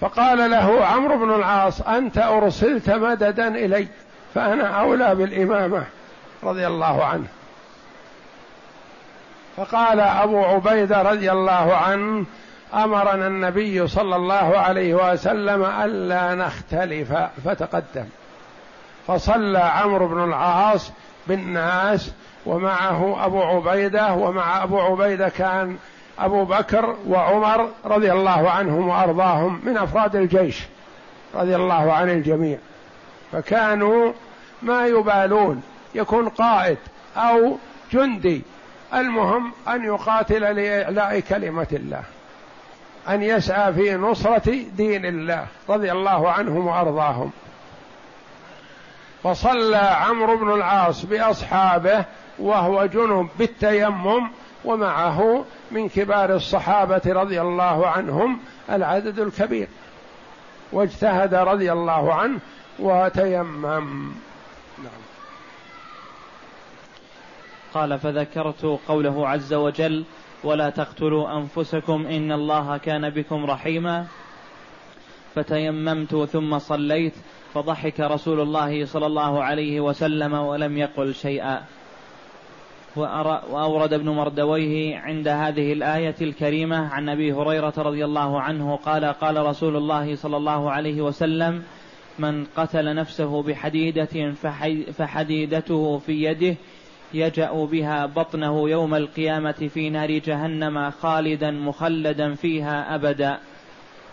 فقال 0.00 0.50
له 0.50 0.84
عمرو 0.84 1.16
بن 1.16 1.34
العاص 1.34 1.80
أنت 1.80 2.18
أرسلت 2.18 2.90
مددا 2.90 3.48
إلي 3.48 3.88
فأنا 4.34 4.66
أولى 4.66 5.14
بالإمامة 5.14 5.84
رضي 6.42 6.66
الله 6.66 7.04
عنه. 7.04 7.26
فقال 9.56 10.00
أبو 10.00 10.44
عبيدة 10.44 11.02
رضي 11.02 11.32
الله 11.32 11.76
عنه 11.76 12.24
أمرنا 12.74 13.26
النبي 13.26 13.88
صلى 13.88 14.16
الله 14.16 14.58
عليه 14.58 14.94
وسلم 14.94 15.64
ألا 15.64 16.34
نختلف 16.34 17.12
فتقدم. 17.44 18.04
فصلى 19.06 19.58
عمرو 19.58 20.08
بن 20.08 20.24
العاص 20.24 20.92
بالناس 21.26 22.12
ومعه 22.46 23.26
أبو 23.26 23.42
عبيدة 23.42 24.12
ومع 24.12 24.62
أبو 24.62 24.80
عبيدة 24.80 25.28
كان 25.28 25.76
أبو 26.18 26.44
بكر 26.44 26.96
وعمر 27.08 27.68
رضي 27.84 28.12
الله 28.12 28.50
عنهم 28.50 28.88
وأرضاهم 28.88 29.60
من 29.64 29.76
أفراد 29.76 30.16
الجيش 30.16 30.62
رضي 31.34 31.56
الله 31.56 31.92
عن 31.92 32.10
الجميع. 32.10 32.58
فكانوا 33.32 34.12
ما 34.62 34.86
يبالون 34.86 35.62
يكون 35.94 36.28
قائد 36.28 36.78
أو 37.16 37.56
جندي 37.92 38.42
المهم 38.94 39.52
أن 39.68 39.84
يقاتل 39.84 40.40
لإعلاء 40.40 41.20
كلمة 41.20 41.66
الله. 41.72 42.02
أن 43.08 43.22
يسعى 43.22 43.72
في 43.72 43.94
نصرة 43.94 44.64
دين 44.76 45.06
الله 45.06 45.46
رضي 45.68 45.92
الله 45.92 46.30
عنهم 46.30 46.66
وأرضاهم. 46.66 47.30
فصلى 49.22 49.76
عمرو 49.76 50.36
بن 50.36 50.52
العاص 50.54 51.04
بأصحابه 51.04 52.04
وهو 52.38 52.86
جنب 52.86 53.28
بالتيمم 53.38 54.30
ومعه 54.64 55.44
من 55.70 55.88
كبار 55.88 56.34
الصحابة 56.34 57.02
رضي 57.06 57.40
الله 57.40 57.88
عنهم 57.88 58.38
العدد 58.70 59.18
الكبير. 59.18 59.68
واجتهد 60.72 61.34
رضي 61.34 61.72
الله 61.72 62.14
عنه 62.14 62.38
وتيمم 62.78 64.12
نعم 64.78 65.02
قال 67.74 67.98
فذكرت 67.98 68.64
قوله 68.88 69.28
عز 69.28 69.54
وجل 69.54 70.04
ولا 70.44 70.70
تقتلوا 70.70 71.38
أنفسكم 71.38 72.06
إن 72.06 72.32
الله 72.32 72.76
كان 72.76 73.10
بكم 73.10 73.44
رحيما. 73.44 74.06
فتيممت 75.34 76.16
ثم 76.16 76.58
صليت 76.58 77.14
فضحك 77.54 78.00
رسول 78.00 78.40
الله 78.40 78.84
صلى 78.84 79.06
الله 79.06 79.42
عليه 79.42 79.80
وسلم 79.80 80.32
ولم 80.32 80.78
يقل 80.78 81.14
شيئا. 81.14 81.62
وأورد 82.96 83.92
ابن 83.92 84.08
مردويه 84.08 84.98
عند 84.98 85.28
هذه 85.28 85.72
الآية 85.72 86.14
الكريمة 86.20 86.88
عن 86.88 87.08
أبي 87.08 87.32
هريرة 87.32 87.72
رضي 87.78 88.04
الله 88.04 88.40
عنه 88.40 88.76
قال 88.76 89.04
قال 89.04 89.46
رسول 89.46 89.76
الله 89.76 90.16
صلى 90.16 90.36
الله 90.36 90.70
عليه 90.70 91.02
وسلم 91.02 91.62
من 92.18 92.44
قتل 92.44 92.94
نفسه 92.94 93.42
بحديدة 93.42 94.32
فحديدته 94.92 95.98
في 95.98 96.24
يده 96.24 96.56
يجأ 97.14 97.52
بها 97.52 98.06
بطنه 98.06 98.70
يوم 98.70 98.94
القيامة 98.94 99.52
في 99.52 99.90
نار 99.90 100.18
جهنم 100.18 100.90
خالدا 100.90 101.50
مخلدا 101.50 102.34
فيها 102.34 102.94
أبدا. 102.94 103.38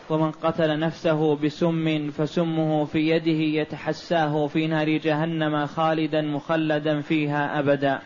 ومن 0.10 0.32
قتل 0.32 0.80
نفسه 0.80 1.36
بسم 1.36 2.10
فسمه 2.10 2.86
في 2.86 3.10
يده 3.10 3.62
يتحساه 3.62 4.47
في 4.47 4.68
نار 4.68 4.97
جهنم 4.97 5.66
خالدا 5.66 6.22
مخلدا 6.22 7.02
فيها 7.02 7.60
أبدا. 7.60 8.00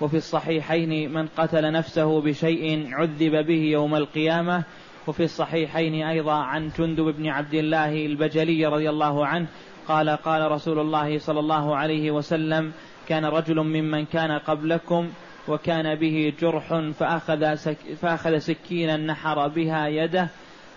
وفي 0.00 0.16
الصحيحين 0.16 1.12
من 1.12 1.26
قتل 1.26 1.72
نفسه 1.72 2.20
بشيء 2.20 2.88
عذب 2.92 3.46
به 3.46 3.62
يوم 3.62 3.94
القيامة. 3.94 4.64
وفي 5.06 5.24
الصحيحين 5.24 5.94
أيضا 5.94 6.32
عن 6.32 6.70
جندب 6.78 7.04
بن 7.04 7.26
عبد 7.26 7.54
الله 7.54 8.06
البجلي 8.06 8.66
رضي 8.66 8.90
الله 8.90 9.26
عنه 9.26 9.46
قال 9.88 10.10
قال 10.10 10.50
رسول 10.52 10.78
الله 10.78 11.18
صلى 11.18 11.40
الله 11.40 11.76
عليه 11.76 12.10
وسلم 12.10 12.72
كان 13.08 13.24
رجل 13.24 13.60
ممن 13.60 14.04
كان 14.04 14.38
قبلكم 14.38 15.10
وكان 15.48 15.94
به 15.94 16.32
جرح 16.40 16.80
فأخذ, 16.98 17.54
سك 17.54 17.76
فأخذ 18.02 18.38
سكينا 18.38 18.96
نحر 18.96 19.48
بها 19.48 19.88
يده 19.88 20.28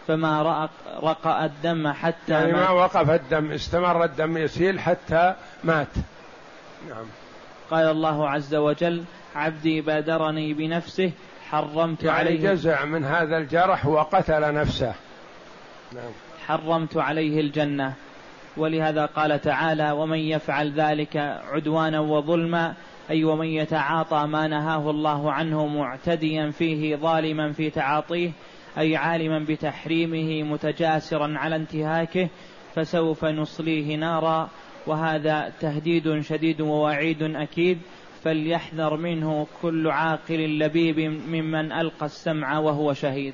فما 0.08 0.42
رأق 0.42 0.70
رقأ 1.04 1.46
الدم 1.46 1.88
حتى 1.88 2.34
يعني 2.34 2.52
ما 2.52 2.70
وقف 2.70 3.10
الدم 3.10 3.52
استمر 3.52 4.04
الدم 4.04 4.38
يسيل 4.38 4.80
حتى 4.80 5.34
مات. 5.64 5.88
نعم. 6.90 7.06
قال 7.72 7.86
الله 7.86 8.30
عز 8.30 8.56
وجل 8.56 9.04
عبدي 9.36 9.82
بادرني 9.82 10.54
بنفسه 10.54 11.12
حرمت 11.50 12.04
يعني 12.04 12.20
عليه 12.20 12.52
جزع 12.52 12.86
من 12.86 13.06
هذا 13.06 13.38
الجرح 13.38 13.86
وقتل 13.86 14.54
نفسه. 14.54 14.94
نعم. 15.94 16.12
حرمت 16.48 16.98
عليه 16.98 17.42
الجنة. 17.42 17.94
ولهذا 18.58 19.06
قال 19.06 19.42
تعالى 19.42 19.92
ومن 19.92 20.20
يفعل 20.20 20.72
ذلك 20.72 21.18
عدوانا 21.52 22.00
وظلما 22.00 22.74
أي 23.10 23.24
ومن 23.24 23.48
يتعاطى 23.48 24.28
ما 24.28 24.48
نهاه 24.48 24.90
الله 24.90 25.32
عنه 25.32 25.68
معتديا 25.68 26.52
فيه 26.52 26.96
ظالما 26.96 27.52
في 27.52 27.70
تعاطيه 27.70 28.32
أي 28.78 28.96
عالما 28.96 29.40
بتحريمه 29.40 30.44
متجاسرا 30.44 31.34
على 31.38 31.56
انتهاكه 31.56 32.30
فسوف 32.76 33.26
نصليه 33.26 33.96
نارا. 33.96 34.50
وهذا 34.88 35.54
تهديد 35.60 36.22
شديد 36.22 36.62
ووعيد 36.62 37.24
أكيد 37.24 37.78
فليحذر 38.24 38.98
منه 38.98 39.48
كل 39.62 39.88
عاقل 39.88 40.60
لبيب 40.60 41.00
ممن 41.28 41.72
ألقى 41.72 42.06
السمع 42.06 42.60
وهو 42.60 42.94
شهيد. 42.94 43.34